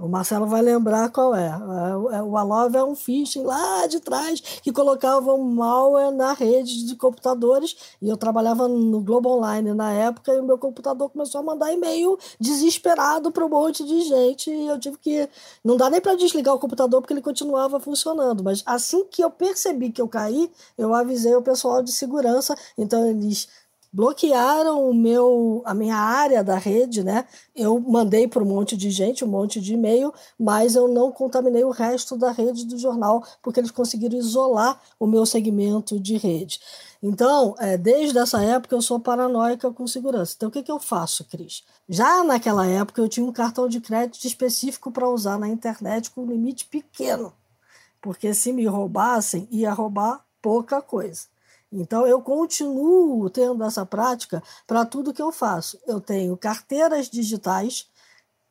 [0.00, 1.46] O Marcelo vai lembrar qual é.
[1.46, 6.32] é, é o Alove é um phishing lá de trás que colocava um malware na
[6.32, 7.76] rede de computadores.
[8.00, 11.72] E eu trabalhava no Globo Online na época e o meu computador começou a mandar
[11.72, 14.50] e-mail desesperado para um monte de gente.
[14.50, 15.28] E eu tive que
[15.62, 19.30] não dá nem para desligar o computador porque ele continuava funcionando, mas assim que eu
[19.30, 23.48] percebi que eu caí, eu avisei o pessoal de segurança, então eles
[23.92, 27.26] bloquearam o meu, a minha área da rede, né?
[27.54, 31.64] Eu mandei para um monte de gente, um monte de e-mail, mas eu não contaminei
[31.64, 36.60] o resto da rede do jornal, porque eles conseguiram isolar o meu segmento de rede.
[37.02, 40.34] Então, é, desde essa época eu sou paranoica com segurança.
[40.36, 41.64] Então, o que, que eu faço, Cris?
[41.88, 46.26] Já naquela época eu tinha um cartão de crédito específico para usar na internet com
[46.26, 47.32] limite pequeno,
[48.00, 51.22] porque se me roubassem, ia roubar pouca coisa.
[51.72, 55.78] Então, eu continuo tendo essa prática para tudo que eu faço.
[55.86, 57.88] Eu tenho carteiras digitais,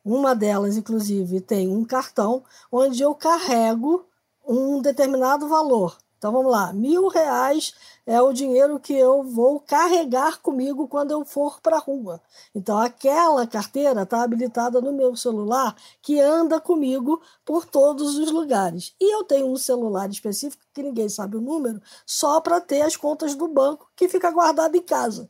[0.04, 2.42] uma delas, inclusive, tem um cartão
[2.72, 4.06] onde eu carrego
[4.46, 5.98] um determinado valor.
[6.20, 7.72] Então vamos lá, mil reais
[8.06, 12.20] é o dinheiro que eu vou carregar comigo quando eu for para a rua.
[12.54, 18.94] Então aquela carteira está habilitada no meu celular que anda comigo por todos os lugares.
[19.00, 22.96] E eu tenho um celular específico que ninguém sabe o número, só para ter as
[22.98, 25.26] contas do banco que fica guardado em casa.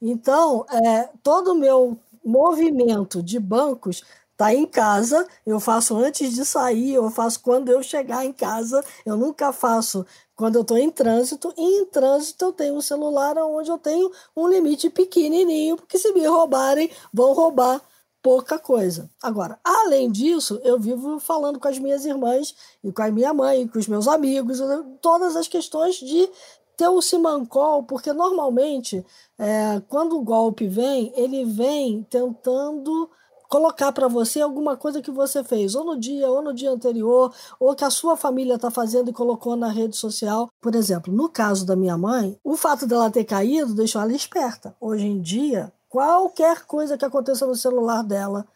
[0.00, 4.02] Então, é, todo o meu movimento de bancos
[4.36, 8.84] tá em casa, eu faço antes de sair, eu faço quando eu chegar em casa,
[9.04, 10.04] eu nunca faço
[10.34, 14.10] quando eu estou em trânsito, e em trânsito eu tenho um celular onde eu tenho
[14.36, 17.80] um limite pequenininho, porque se me roubarem, vão roubar
[18.22, 19.10] pouca coisa.
[19.22, 23.66] Agora, além disso, eu vivo falando com as minhas irmãs e com a minha mãe,
[23.66, 24.58] com os meus amigos,
[25.00, 26.28] todas as questões de
[26.76, 29.04] ter o simancol, porque normalmente,
[29.38, 33.10] é, quando o golpe vem, ele vem tentando
[33.52, 37.30] colocar para você alguma coisa que você fez, ou no dia, ou no dia anterior,
[37.60, 40.48] ou que a sua família está fazendo e colocou na rede social.
[40.58, 44.74] Por exemplo, no caso da minha mãe, o fato dela ter caído deixou ela esperta.
[44.80, 48.46] Hoje em dia, qualquer coisa que aconteça no celular dela,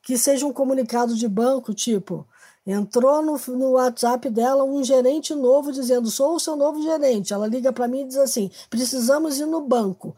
[0.00, 2.24] que seja um comunicado de banco, tipo,
[2.66, 7.32] Entrou no, no WhatsApp dela um gerente novo dizendo: sou o seu novo gerente.
[7.32, 10.16] Ela liga para mim e diz assim: precisamos ir no banco.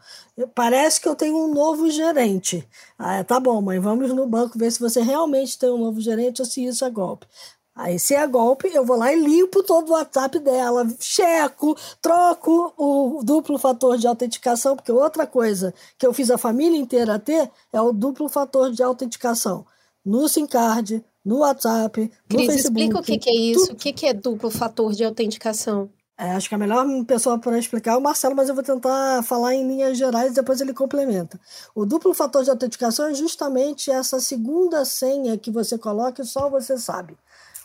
[0.55, 2.67] Parece que eu tenho um novo gerente.
[2.97, 6.41] Ah, tá bom, mãe, vamos no banco ver se você realmente tem um novo gerente
[6.41, 7.27] ou se isso é golpe.
[7.75, 12.73] Aí, se é golpe, eu vou lá e limpo todo o WhatsApp dela, checo, troco
[12.75, 17.49] o duplo fator de autenticação, porque outra coisa que eu fiz a família inteira ter
[17.71, 19.65] é o duplo fator de autenticação.
[20.03, 22.57] No SIM card, no WhatsApp, no Cris, Facebook.
[22.57, 25.89] explica o que, que é isso, o que, que é duplo fator de autenticação.
[26.17, 29.23] É, acho que a melhor pessoa para explicar é o Marcelo, mas eu vou tentar
[29.23, 31.39] falar em linhas gerais e depois ele complementa.
[31.73, 36.49] O duplo fator de autenticação é justamente essa segunda senha que você coloca e só
[36.49, 37.15] você sabe.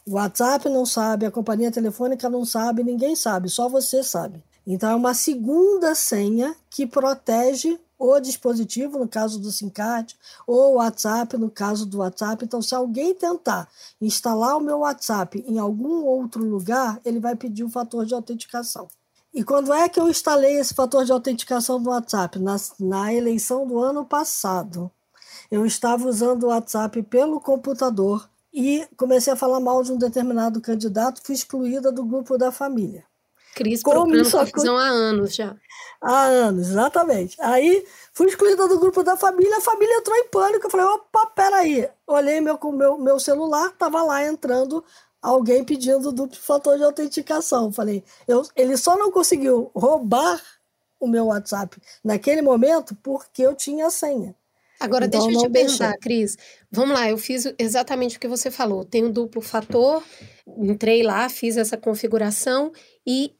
[0.06, 4.40] O WhatsApp não sabe, a companhia telefônica não sabe, ninguém sabe, só você sabe.
[4.64, 7.76] Então é uma segunda senha que protege
[8.12, 10.14] o dispositivo, no caso do SIM card,
[10.46, 12.44] ou o WhatsApp, no caso do WhatsApp.
[12.44, 13.68] Então, se alguém tentar
[14.00, 18.88] instalar o meu WhatsApp em algum outro lugar, ele vai pedir o fator de autenticação.
[19.32, 22.38] E quando é que eu instalei esse fator de autenticação do WhatsApp?
[22.38, 24.90] Na, na eleição do ano passado.
[25.50, 30.60] Eu estava usando o WhatsApp pelo computador e comecei a falar mal de um determinado
[30.60, 33.04] candidato, fui excluída do grupo da família.
[33.54, 35.56] Cris procurando confusão há anos já.
[36.02, 37.36] Há anos, exatamente.
[37.40, 40.66] Aí fui excluída do grupo da família, a família entrou em pânico.
[40.66, 41.88] Eu falei, opa, peraí.
[42.06, 44.84] Olhei meu, meu, meu celular, estava lá entrando
[45.22, 47.72] alguém pedindo duplo fator de autenticação.
[47.72, 50.42] Falei, eu, ele só não conseguiu roubar
[51.00, 54.34] o meu WhatsApp naquele momento porque eu tinha a senha.
[54.78, 56.36] Agora, então, deixa eu te perguntar, Cris.
[56.70, 58.84] Vamos lá, eu fiz exatamente o que você falou.
[58.84, 60.02] Tem um duplo fator,
[60.58, 62.72] entrei lá, fiz essa configuração
[63.06, 63.32] e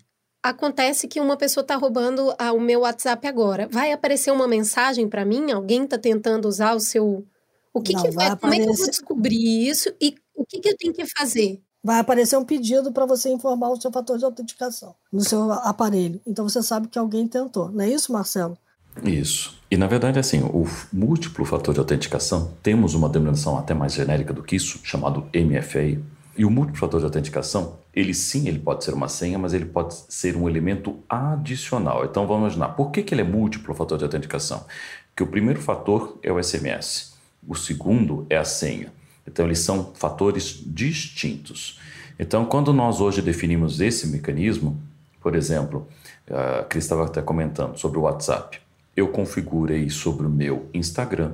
[0.45, 3.67] acontece que uma pessoa está roubando o meu WhatsApp agora.
[3.73, 5.51] Vai aparecer uma mensagem para mim?
[5.51, 7.25] Alguém está tentando usar o seu.
[7.73, 10.45] O que, Não, que vai, vai Como é que eu vou descobrir isso e o
[10.45, 11.61] que, que eu tenho que fazer?
[11.83, 16.21] Vai aparecer um pedido para você informar o seu fator de autenticação no seu aparelho.
[16.27, 17.71] Então você sabe que alguém tentou.
[17.71, 18.57] Não é isso, Marcelo?
[19.03, 19.59] Isso.
[19.71, 24.33] E na verdade, assim, o múltiplo fator de autenticação, temos uma denominação até mais genérica
[24.33, 26.01] do que isso, chamado MFA.
[26.37, 29.65] E o múltiplo fator de autenticação, ele sim, ele pode ser uma senha, mas ele
[29.65, 32.05] pode ser um elemento adicional.
[32.05, 34.65] Então vamos imaginar, por que, que ele é múltiplo fator de autenticação?
[35.09, 37.15] Porque o primeiro fator é o SMS,
[37.47, 38.93] o segundo é a senha.
[39.27, 41.81] Então eles são fatores distintos.
[42.19, 44.81] Então quando nós hoje definimos esse mecanismo,
[45.21, 45.87] por exemplo,
[46.31, 48.65] a Cris estava até comentando sobre o WhatsApp
[48.97, 51.33] eu configurei sobre o meu Instagram,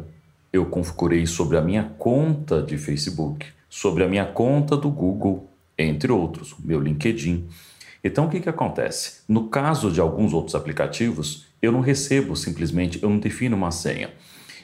[0.53, 5.49] eu configurei sobre a minha conta de Facebook, sobre a minha conta do Google,
[5.83, 7.47] entre outros, o meu LinkedIn.
[8.03, 9.23] Então o que, que acontece?
[9.29, 14.11] No caso de alguns outros aplicativos, eu não recebo simplesmente, eu não defino uma senha.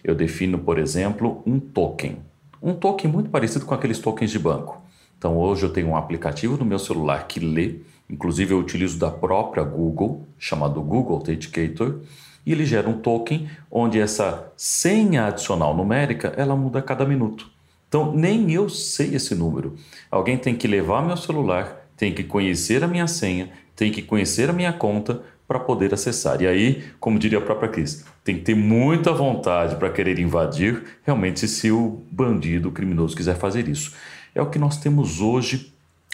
[0.03, 2.19] Eu defino, por exemplo, um token.
[2.63, 4.81] Um token muito parecido com aqueles tokens de banco.
[5.19, 7.77] Então hoje eu tenho um aplicativo no meu celular que lê,
[8.09, 12.01] inclusive eu utilizo da própria Google, chamado Google Authenticator
[12.45, 17.51] e ele gera um token onde essa senha adicional numérica ela muda a cada minuto.
[17.97, 19.75] Então nem eu sei esse número.
[20.11, 24.51] Alguém tem que levar meu celular, tem que conhecer a minha senha, tem que conhecer
[24.51, 26.43] a minha conta para poder acessar.
[26.43, 30.83] E aí, como diria a própria Cris, tem que ter muita vontade para querer invadir,
[31.05, 33.95] realmente se o bandido, o criminoso quiser fazer isso.
[34.35, 35.73] É o que nós temos hoje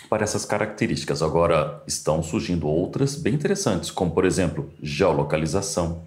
[0.08, 1.20] para essas características.
[1.20, 6.04] Agora estão surgindo outras bem interessantes, como por exemplo, geolocalização,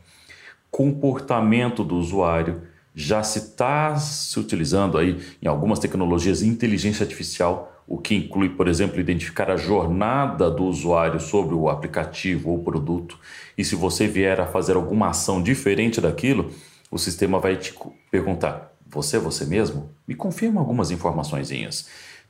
[0.71, 2.61] comportamento do usuário.
[2.95, 8.67] Já se está se utilizando aí em algumas tecnologias inteligência artificial, o que inclui, por
[8.67, 13.19] exemplo, identificar a jornada do usuário sobre o aplicativo ou produto.
[13.57, 16.51] E se você vier a fazer alguma ação diferente daquilo,
[16.89, 17.73] o sistema vai te
[18.09, 19.89] perguntar: você é você mesmo?
[20.07, 21.49] Me confirma algumas informações.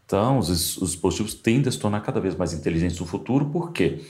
[0.06, 4.02] Então, os, os dispositivos tendem a se tornar cada vez mais inteligentes no futuro, porque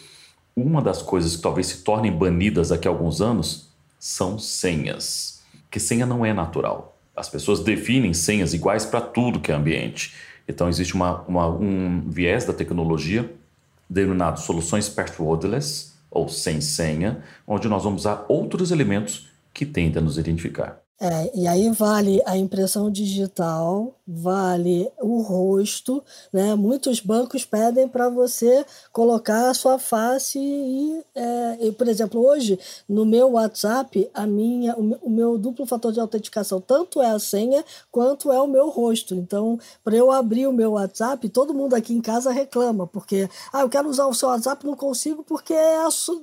[0.55, 5.34] uma das coisas que talvez se tornem banidas daqui a alguns anos são senhas.
[5.75, 6.97] Que senha não é natural.
[7.13, 10.15] As pessoas definem senhas iguais para tudo que é ambiente.
[10.47, 13.29] Então, existe uma, uma, um viés da tecnologia
[13.89, 20.05] denominado soluções passwordless, ou sem senha, onde nós vamos usar outros elementos que tendem a
[20.05, 20.84] nos identificar.
[20.97, 26.55] É, e aí vale a impressão digital, vale o rosto, né?
[26.55, 32.57] Muitos bancos pedem para você colocar a sua face e, é, e, por exemplo, hoje
[32.87, 37.65] no meu WhatsApp, a minha, o meu duplo fator de autenticação tanto é a senha
[37.91, 39.13] quanto é o meu rosto.
[39.15, 43.61] Então, para eu abrir o meu WhatsApp, todo mundo aqui em casa reclama, porque ah,
[43.61, 45.77] eu quero usar o seu WhatsApp, não consigo porque é,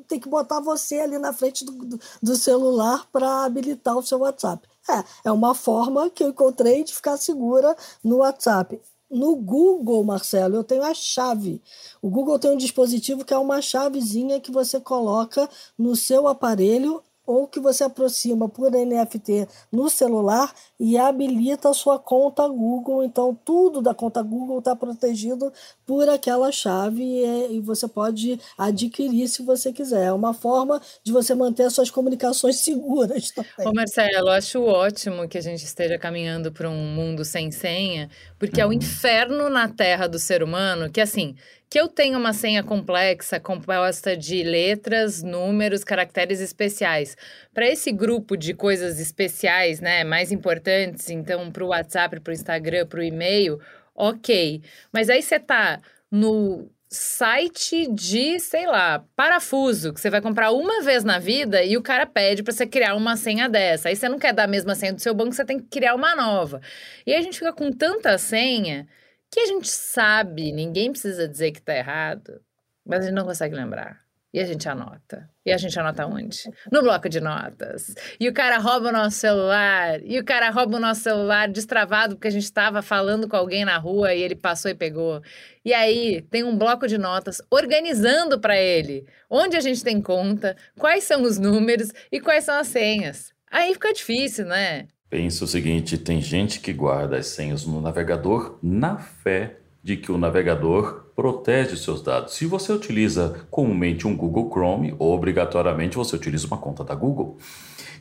[0.09, 4.62] tem que botar você ali na frente do, do celular para habilitar o seu WhatsApp.
[4.89, 8.81] É, é uma forma que eu encontrei de ficar segura no WhatsApp.
[9.11, 11.63] No Google, Marcelo, eu tenho a chave.
[12.01, 17.03] O Google tem um dispositivo que é uma chavezinha que você coloca no seu aparelho
[17.27, 23.05] ou que você aproxima por NFT no celular e habilita a sua conta Google.
[23.05, 25.53] Então, tudo da conta Google está protegido
[25.87, 30.07] por aquela chave e, e, você pode adquirir se você quiser.
[30.07, 33.69] É uma forma de você manter as suas comunicações seguras também.
[33.69, 38.61] Ô Marcelo, acho ótimo que a gente esteja caminhando para um mundo sem senha, porque
[38.61, 38.75] é o uhum.
[38.75, 41.37] inferno na terra do ser humano que, assim,
[41.73, 47.17] que eu tenha uma senha complexa, composta de letras, números, caracteres especiais.
[47.55, 52.35] Para esse grupo de coisas especiais, né, mais importantes, então para o WhatsApp, para o
[52.35, 53.59] Instagram, para o e-mail,
[53.95, 54.61] ok.
[54.93, 60.83] Mas aí você tá no site de, sei lá, parafuso, que você vai comprar uma
[60.83, 63.89] vez na vida e o cara pede para você criar uma senha dessa.
[63.89, 65.95] Aí você não quer dar a mesma senha do seu banco, você tem que criar
[65.95, 66.61] uma nova.
[67.07, 68.87] E aí a gente fica com tanta senha
[69.33, 72.39] que a gente sabe, ninguém precisa dizer que está errado,
[72.85, 74.03] mas a gente não consegue lembrar.
[74.35, 75.29] E a gente anota.
[75.45, 76.51] E a gente anota onde?
[76.71, 77.95] No bloco de notas.
[78.19, 80.01] E o cara rouba o nosso celular.
[80.03, 83.65] E o cara rouba o nosso celular destravado porque a gente estava falando com alguém
[83.65, 85.23] na rua e ele passou e pegou.
[85.63, 90.57] E aí tem um bloco de notas organizando para ele onde a gente tem conta,
[90.79, 93.35] quais são os números e quais são as senhas.
[93.51, 94.89] Aí fica difícil, né?
[95.13, 100.11] Pensa o seguinte: tem gente que guarda as senhas no navegador na fé de que
[100.11, 102.33] o navegador protege seus dados.
[102.33, 107.37] Se você utiliza comumente um Google Chrome, obrigatoriamente você utiliza uma conta da Google.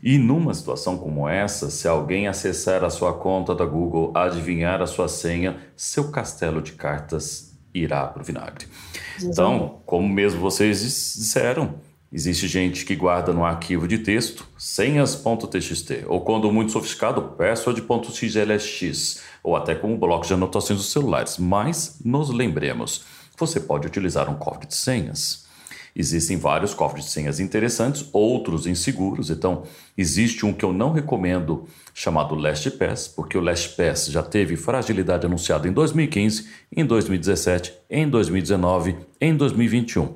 [0.02, 4.88] E numa situação como essa, se alguém acessar a sua conta da Google, adivinhar a
[4.88, 8.68] sua senha, seu castelo de cartas irá para o vinagre.
[9.22, 11.76] Então, como mesmo vocês disseram,
[12.14, 19.56] Existe gente que guarda no arquivo de texto senhas.txt, ou quando muito sofisticado, password.xlsx, ou
[19.56, 21.38] até como bloco de anotações dos celulares.
[21.38, 23.06] Mas nos lembremos,
[23.38, 25.46] você pode utilizar um cofre de senhas.
[25.96, 29.30] Existem vários cofres de senhas interessantes, outros inseguros.
[29.30, 29.64] Então,
[29.98, 35.66] existe um que eu não recomendo, chamado LastPass, porque o LastPass já teve fragilidade anunciada
[35.66, 40.14] em 2015, em 2017, em 2019, em 2021.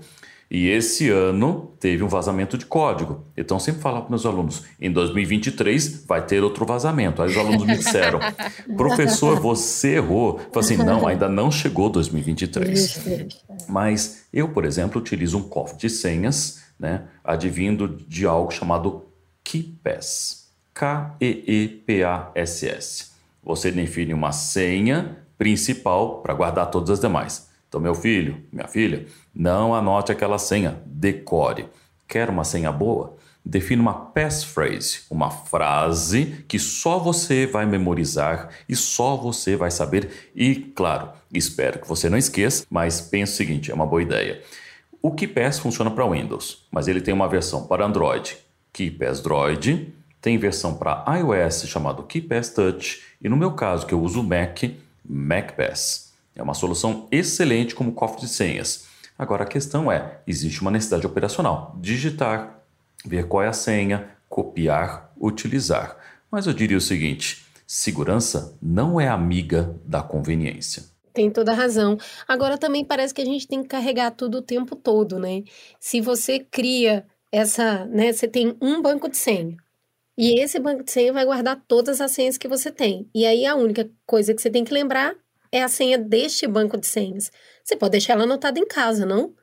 [0.58, 3.26] E esse ano teve um vazamento de código.
[3.36, 7.22] Então, sempre falar para meus alunos: em 2023 vai ter outro vazamento.
[7.22, 8.22] Aí os alunos me disseram:
[8.78, 10.40] professor, você errou.
[10.40, 13.02] Eu falei assim: não, ainda não chegou 2023.
[13.68, 19.04] Mas eu, por exemplo, utilizo um cofre de senhas, né, advindo de algo chamado
[19.44, 20.46] KeePass.
[20.74, 21.98] K-E-E-P-A-S-S.
[23.44, 27.54] Você define uma senha principal para guardar todas as demais.
[27.68, 31.68] Então, meu filho, minha filha, não anote aquela senha, decore.
[32.08, 33.18] Quer uma senha boa?
[33.44, 40.32] Defina uma passphrase, uma frase que só você vai memorizar e só você vai saber.
[40.36, 44.42] E, claro, espero que você não esqueça, mas pense o seguinte: é uma boa ideia.
[45.00, 48.36] O KeePass funciona para Windows, mas ele tem uma versão para Android,
[48.74, 54.02] KeePass Droid, tem versão para iOS chamado KeePass Touch, e no meu caso, que eu
[54.02, 54.64] uso Mac,
[55.08, 56.05] MacPass.
[56.36, 58.88] É uma solução excelente como cofre de senhas.
[59.18, 61.78] Agora a questão é: existe uma necessidade operacional.
[61.80, 62.62] Digitar,
[63.06, 65.98] ver qual é a senha, copiar, utilizar.
[66.30, 70.84] Mas eu diria o seguinte: segurança não é amiga da conveniência.
[71.14, 71.98] Tem toda razão.
[72.28, 75.44] Agora também parece que a gente tem que carregar tudo o tempo todo, né?
[75.80, 79.56] Se você cria essa, né, você tem um banco de senha.
[80.18, 83.10] E esse banco de senha vai guardar todas as senhas que você tem.
[83.16, 85.16] E aí a única coisa que você tem que lembrar
[85.56, 87.32] é a senha deste banco de senhas.
[87.64, 89.34] Você pode deixar ela anotada em casa, não?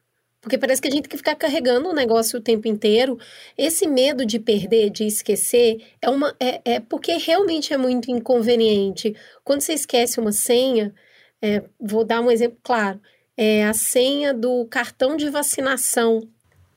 [0.43, 3.19] Porque parece que a gente tem que ficar carregando o negócio o tempo inteiro.
[3.57, 9.17] Esse medo de perder, de esquecer, é, uma, é, é porque realmente é muito inconveniente.
[9.43, 10.93] Quando você esquece uma senha,
[11.41, 13.01] é, vou dar um exemplo claro:
[13.35, 16.29] é a senha do cartão de vacinação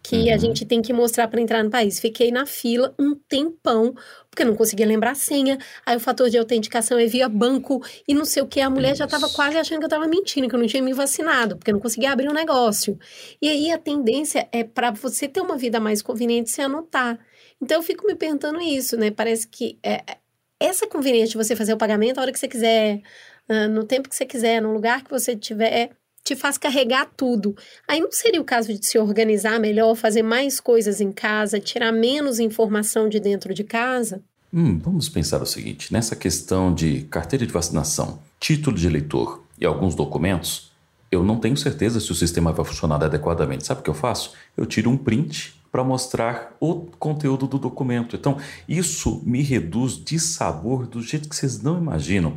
[0.07, 0.33] que uhum.
[0.33, 1.99] a gente tem que mostrar para entrar no país.
[1.99, 3.95] Fiquei na fila um tempão,
[4.35, 5.57] porque não conseguia lembrar a senha.
[5.85, 8.59] Aí o fator de autenticação é via banco e não sei o que.
[8.59, 10.91] A mulher já estava quase achando que eu estava mentindo, que eu não tinha me
[10.93, 12.99] vacinado, porque eu não conseguia abrir o um negócio.
[13.41, 17.17] E aí a tendência é para você ter uma vida mais conveniente se anotar.
[17.61, 19.09] Então eu fico me perguntando isso, né?
[19.09, 20.17] Parece que é, é
[20.59, 23.01] essa conveniência de você fazer o pagamento a hora que você quiser,
[23.49, 25.91] uh, no tempo que você quiser, no lugar que você tiver
[26.25, 27.55] te faz carregar tudo.
[27.87, 31.91] Aí não seria o caso de se organizar melhor, fazer mais coisas em casa, tirar
[31.91, 34.21] menos informação de dentro de casa?
[34.51, 39.65] Hum, vamos pensar o seguinte: nessa questão de carteira de vacinação, título de eleitor e
[39.65, 40.71] alguns documentos,
[41.11, 43.65] eu não tenho certeza se o sistema vai funcionar adequadamente.
[43.65, 44.33] Sabe o que eu faço?
[44.57, 48.15] Eu tiro um print para mostrar o conteúdo do documento.
[48.15, 52.33] Então, isso me reduz de sabor do jeito que vocês não imaginam.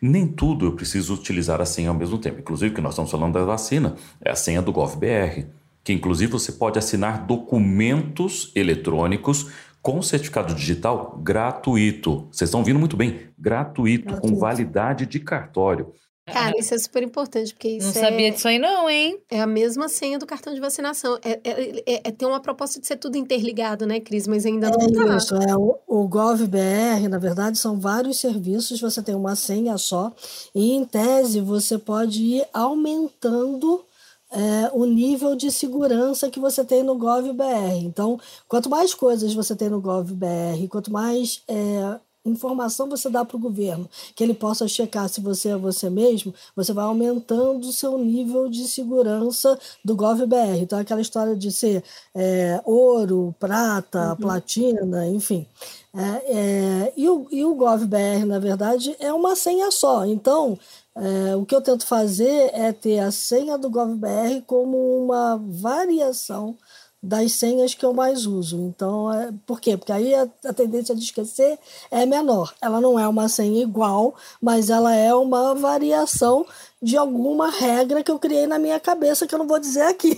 [0.00, 2.38] Nem tudo eu preciso utilizar a senha ao mesmo tempo.
[2.38, 5.48] Inclusive, que nós estamos falando da vacina, é a senha do GovBR,
[5.82, 9.50] que inclusive você pode assinar documentos eletrônicos
[9.82, 12.28] com certificado digital gratuito.
[12.30, 14.28] Vocês estão vindo muito bem, gratuito, gratuito.
[14.32, 15.92] com validade de cartório.
[16.26, 19.20] Cara, isso é super importante, porque isso Não sabia é, disso aí não, hein?
[19.30, 21.18] É a mesma senha do cartão de vacinação.
[21.22, 24.26] É, é, é, é tem uma proposta de ser tudo interligado, né, Cris?
[24.26, 25.16] Mas ainda não é tá.
[25.16, 30.12] Isso, é, o, o GovBR, na verdade, são vários serviços, você tem uma senha só,
[30.52, 33.84] e em tese você pode ir aumentando
[34.30, 37.84] é, o nível de segurança que você tem no GovBR.
[37.84, 38.18] Então,
[38.48, 43.40] quanto mais coisas você tem no GovBR, quanto mais é, informação você dá para o
[43.40, 47.98] governo, que ele possa checar se você é você mesmo, você vai aumentando o seu
[47.98, 50.60] nível de segurança do GovBR.
[50.60, 51.82] Então, aquela história de ser
[52.14, 54.16] é, ouro, prata, uhum.
[54.16, 55.46] platina, enfim.
[55.94, 60.04] É, é, e, o, e o GovBR, na verdade, é uma senha só.
[60.04, 60.58] Então,
[60.94, 66.56] é, o que eu tento fazer é ter a senha do GovBR como uma variação
[67.02, 68.58] das senhas que eu mais uso.
[68.58, 69.76] Então, é, por quê?
[69.76, 71.58] Porque aí a, a, tendência de esquecer
[71.90, 72.54] é menor.
[72.60, 76.46] Ela não é uma senha igual, mas ela é uma variação
[76.82, 80.16] de alguma regra que eu criei na minha cabeça que eu não vou dizer aqui.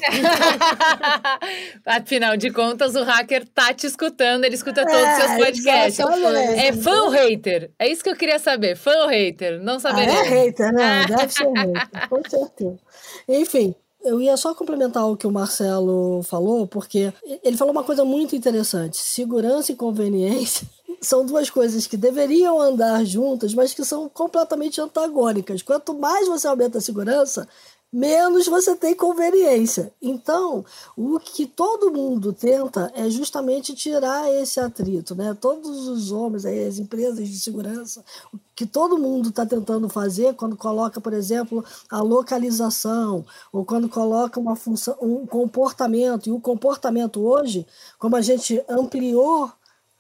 [1.85, 6.01] Afinal de contas, o hacker tá te escutando, ele escuta é, todos os seus podcasts.
[6.01, 7.71] É fã ou hater?
[7.79, 8.77] É isso que eu queria saber.
[8.77, 9.61] Fã ou hater?
[9.63, 10.13] Não saberia.
[10.13, 11.07] Ah, é hater, né?
[11.09, 12.79] Deve ser hater, com certeza.
[13.29, 13.75] Enfim,
[14.05, 18.37] eu ia só complementar o que o Marcelo falou, porque ele falou uma coisa muito
[18.37, 18.97] interessante.
[18.97, 20.67] Segurança e conveniência
[21.01, 25.63] são duas coisas que deveriam andar juntas, mas que são completamente antagônicas.
[25.63, 27.49] Quanto mais você aumenta a segurança,
[27.93, 29.93] menos você tem conveniência.
[30.01, 30.65] Então,
[30.97, 35.37] o que todo mundo tenta é justamente tirar esse atrito, né?
[35.41, 40.57] Todos os homens, as empresas de segurança, o que todo mundo está tentando fazer quando
[40.57, 47.21] coloca, por exemplo, a localização ou quando coloca uma função, um comportamento e o comportamento
[47.21, 47.67] hoje,
[47.99, 49.51] como a gente ampliou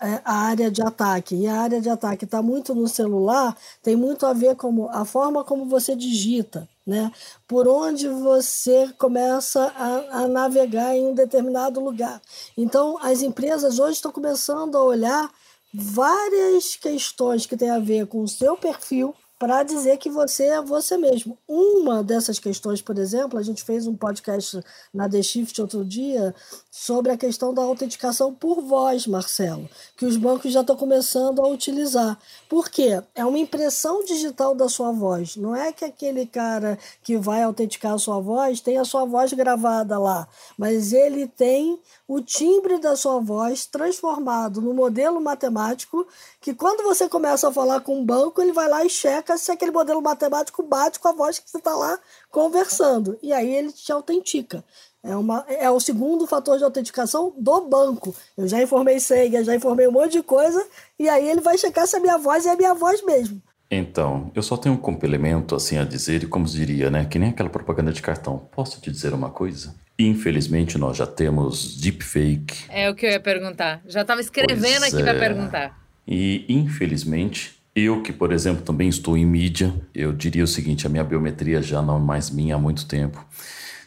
[0.00, 3.96] é, a área de ataque e a área de ataque está muito no celular, tem
[3.96, 7.12] muito a ver com a forma como você digita né?
[7.46, 12.18] Por onde você começa a, a, navegar em um determinado lugar.
[12.56, 15.30] Então, as empresas hoje estão começando a olhar
[15.72, 20.60] várias questões que têm a ver com o seu perfil para dizer que você é
[20.60, 21.38] você mesmo.
[21.46, 24.60] Uma dessas questões, por exemplo, a gente fez um podcast
[24.92, 26.34] na The Shift outro dia
[26.70, 31.48] sobre a questão da autenticação por voz, Marcelo, que os bancos já estão começando a
[31.48, 32.18] utilizar.
[32.48, 33.00] Por quê?
[33.14, 35.36] É uma impressão digital da sua voz.
[35.36, 39.32] Não é que aquele cara que vai autenticar a sua voz tem a sua voz
[39.32, 40.26] gravada lá,
[40.56, 41.78] mas ele tem
[42.08, 46.06] o timbre da sua voz transformado no modelo matemático
[46.40, 49.50] que quando você começa a falar com um banco, ele vai lá e checa se
[49.50, 51.98] aquele modelo matemático bate com a voz que você está lá
[52.30, 53.18] conversando.
[53.22, 54.64] E aí ele te autentica.
[55.02, 58.14] É, uma, é o segundo fator de autenticação do banco.
[58.36, 60.64] Eu já informei senha, já informei um monte de coisa,
[60.98, 63.40] e aí ele vai checar se a minha voz é a minha voz mesmo.
[63.70, 67.04] Então, eu só tenho um complemento assim a dizer, e como diria, né?
[67.04, 68.48] Que nem aquela propaganda de cartão.
[68.50, 69.74] Posso te dizer uma coisa?
[69.98, 72.64] Infelizmente, nós já temos deepfake.
[72.68, 73.82] É o que eu ia perguntar.
[73.86, 75.04] Já estava escrevendo pois aqui é.
[75.04, 75.87] para perguntar.
[76.10, 80.90] E, infelizmente, eu que, por exemplo, também estou em mídia, eu diria o seguinte: a
[80.90, 83.22] minha biometria já não é mais minha há muito tempo.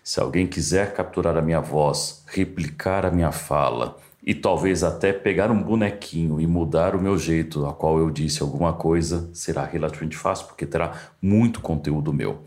[0.04, 5.50] Se alguém quiser capturar a minha voz, replicar a minha fala e talvez até pegar
[5.50, 10.16] um bonequinho e mudar o meu jeito, a qual eu disse alguma coisa, será relativamente
[10.16, 12.44] fácil, porque terá muito conteúdo meu.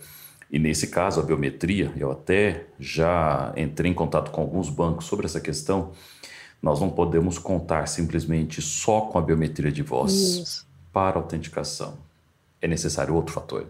[0.50, 5.26] E nesse caso, a biometria, eu até já entrei em contato com alguns bancos sobre
[5.26, 5.90] essa questão.
[6.64, 10.66] Nós não podemos contar simplesmente só com a biometria de voz Isso.
[10.90, 11.98] para autenticação.
[12.58, 13.66] É necessário outro fator.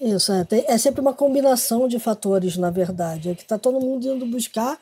[0.00, 3.28] Isso, é, é sempre uma combinação de fatores, na verdade.
[3.28, 4.78] É que está todo mundo indo buscar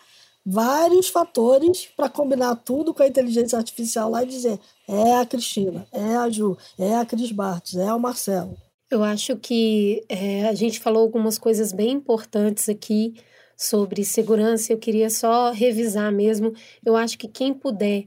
[0.47, 5.85] vários fatores para combinar tudo com a inteligência artificial lá e dizer é a Cristina,
[5.91, 8.57] é a Ju, é a Cris Bartes, é o Marcelo.
[8.89, 13.17] Eu acho que é, a gente falou algumas coisas bem importantes aqui
[13.59, 14.73] sobre segurança.
[14.73, 16.55] Eu queria só revisar mesmo.
[16.87, 18.07] Eu acho que quem puder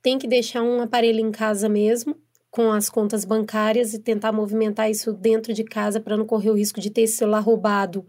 [0.00, 2.16] tem que deixar um aparelho em casa mesmo,
[2.50, 6.56] com as contas bancárias e tentar movimentar isso dentro de casa para não correr o
[6.56, 8.06] risco de ter esse celular roubado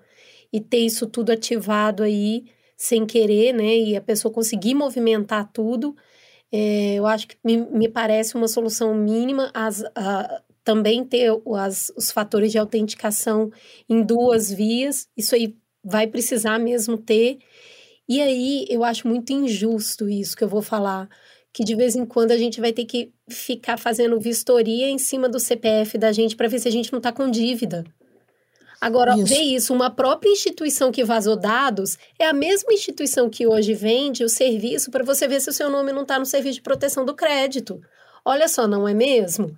[0.54, 2.46] e ter isso tudo ativado aí
[2.78, 3.78] sem querer, né?
[3.78, 5.96] E a pessoa conseguir movimentar tudo.
[6.52, 9.50] É, eu acho que me, me, parece uma solução mínima.
[9.54, 13.52] As, a, também ter as, os fatores de autenticação
[13.90, 15.56] em duas vias, isso aí
[15.86, 17.38] vai precisar mesmo ter.
[18.10, 21.08] E aí eu acho muito injusto isso que eu vou falar,
[21.54, 25.30] que de vez em quando a gente vai ter que ficar fazendo vistoria em cima
[25.30, 27.86] do CPF da gente para ver se a gente não está com dívida.
[28.82, 29.26] Agora, isso.
[29.26, 34.24] vê isso, uma própria instituição que vazou dados é a mesma instituição que hoje vende
[34.24, 37.06] o serviço para você ver se o seu nome não está no serviço de proteção
[37.06, 37.82] do crédito.
[38.24, 39.58] Olha só, não é mesmo?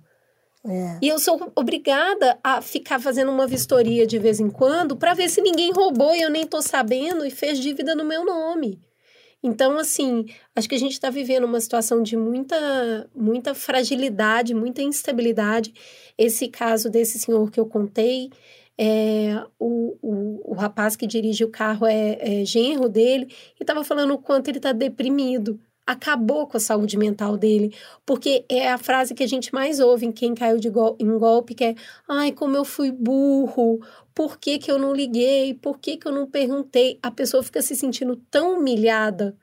[0.68, 0.98] É.
[1.00, 5.28] E eu sou obrigada a ficar fazendo uma vistoria de vez em quando para ver
[5.30, 8.78] se ninguém roubou e eu nem estou sabendo e fez dívida no meu nome.
[9.42, 14.82] Então, assim, acho que a gente está vivendo uma situação de muita, muita fragilidade, muita
[14.82, 15.72] instabilidade.
[16.18, 18.30] Esse caso desse senhor que eu contei,
[18.76, 23.82] é, o, o, o rapaz que dirige o carro é, é genro dele e estava
[23.84, 27.74] falando o quanto ele está deprimido acabou com a saúde mental dele,
[28.04, 31.18] porque é a frase que a gente mais ouve em quem caiu de gol em
[31.18, 31.74] golpe, que é,
[32.06, 33.80] ai, como eu fui burro,
[34.14, 36.98] por que que eu não liguei, por que que eu não perguntei?
[37.02, 39.34] A pessoa fica se sentindo tão humilhada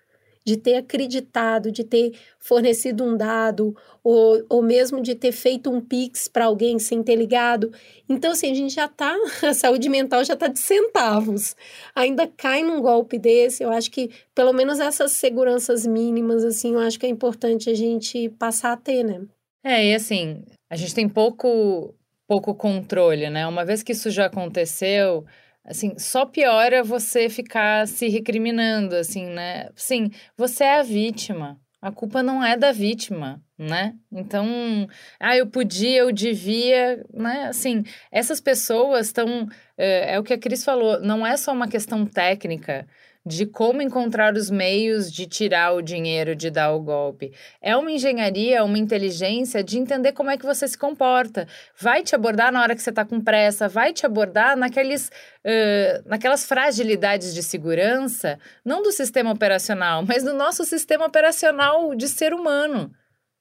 [0.46, 5.82] de ter acreditado, de ter fornecido um dado, ou, ou mesmo de ter feito um
[5.82, 7.74] pix para alguém sem ter ligado.
[8.08, 11.56] Então, assim, a gente já tá, a saúde mental já tá de centavos.
[11.96, 16.80] Ainda cai num golpe desse, eu acho que pelo menos essas seguranças mínimas, assim, eu
[16.80, 19.24] acho que é importante a gente passar a ter, né?
[19.64, 21.96] É, e assim, a gente tem pouco,
[22.28, 23.48] pouco controle, né?
[23.48, 25.26] Uma vez que isso já aconteceu,
[25.66, 29.70] assim, só piora você ficar se recriminando, assim, né?
[29.76, 31.60] Sim, você é a vítima.
[31.82, 33.96] A culpa não é da vítima, né?
[34.12, 34.88] Então,
[35.20, 37.48] ah, eu podia, eu devia, né?
[37.48, 39.48] Assim, essas pessoas estão.
[39.78, 42.86] É, é o que a Cris falou, não é só uma questão técnica
[43.26, 47.34] de como encontrar os meios de tirar o dinheiro, de dar o golpe.
[47.60, 51.48] É uma engenharia, uma inteligência de entender como é que você se comporta.
[51.80, 55.08] Vai te abordar na hora que você está com pressa, vai te abordar naqueles,
[55.44, 62.08] uh, naquelas fragilidades de segurança, não do sistema operacional, mas do nosso sistema operacional de
[62.08, 62.92] ser humano.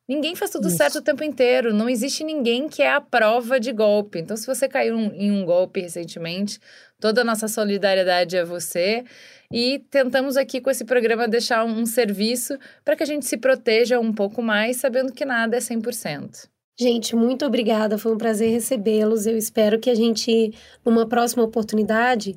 [0.09, 0.77] Ninguém faz tudo Isso.
[0.77, 1.73] certo o tempo inteiro.
[1.73, 4.19] Não existe ninguém que é a prova de golpe.
[4.19, 6.61] Então, se você caiu em um golpe recentemente,
[7.01, 9.05] toda a nossa solidariedade a você.
[9.51, 13.99] E tentamos aqui com esse programa deixar um serviço para que a gente se proteja
[13.99, 16.49] um pouco mais, sabendo que nada é 100%.
[16.79, 17.97] Gente, muito obrigada.
[17.97, 19.27] Foi um prazer recebê-los.
[19.27, 20.53] Eu espero que a gente,
[20.85, 22.37] numa próxima oportunidade,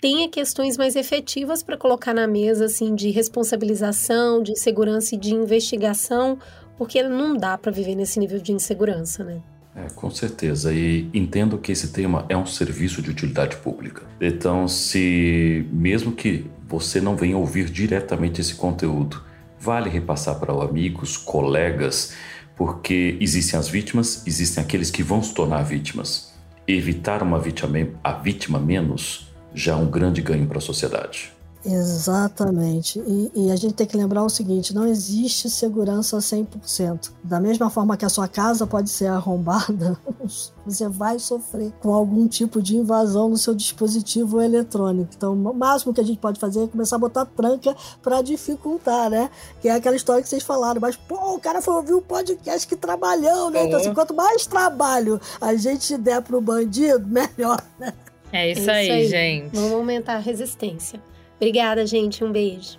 [0.00, 5.34] tenha questões mais efetivas para colocar na mesa, assim, de responsabilização, de segurança e de
[5.34, 6.38] investigação,
[6.76, 9.40] porque não dá para viver nesse nível de insegurança, né?
[9.76, 10.72] É, com certeza.
[10.72, 14.02] E entendo que esse tema é um serviço de utilidade pública.
[14.20, 19.22] Então, se mesmo que você não venha ouvir diretamente esse conteúdo,
[19.58, 22.14] vale repassar para amigos, colegas,
[22.56, 26.32] porque existem as vítimas, existem aqueles que vão se tornar vítimas.
[26.66, 31.33] Evitar uma vítima, a vítima menos já é um grande ganho para a sociedade.
[31.64, 33.00] Exatamente.
[33.00, 37.10] E, e, a gente tem que lembrar o seguinte: não existe segurança 100%.
[37.22, 39.98] Da mesma forma que a sua casa pode ser arrombada,
[40.66, 45.10] você vai sofrer com algum tipo de invasão no seu dispositivo eletrônico.
[45.16, 49.08] Então, o máximo que a gente pode fazer é começar a botar tranca para dificultar,
[49.08, 49.30] né?
[49.62, 50.80] Que é aquela história que vocês falaram.
[50.80, 53.64] Mas, pô, o cara foi ouvir um podcast que trabalhou, né?
[53.64, 57.94] Então, assim, quanto mais trabalho a gente der pro bandido, melhor, né?
[58.30, 59.54] É isso, é isso aí, aí, gente.
[59.54, 61.00] Vamos aumentar a resistência.
[61.36, 62.24] Obrigada, gente.
[62.24, 62.78] Um beijo.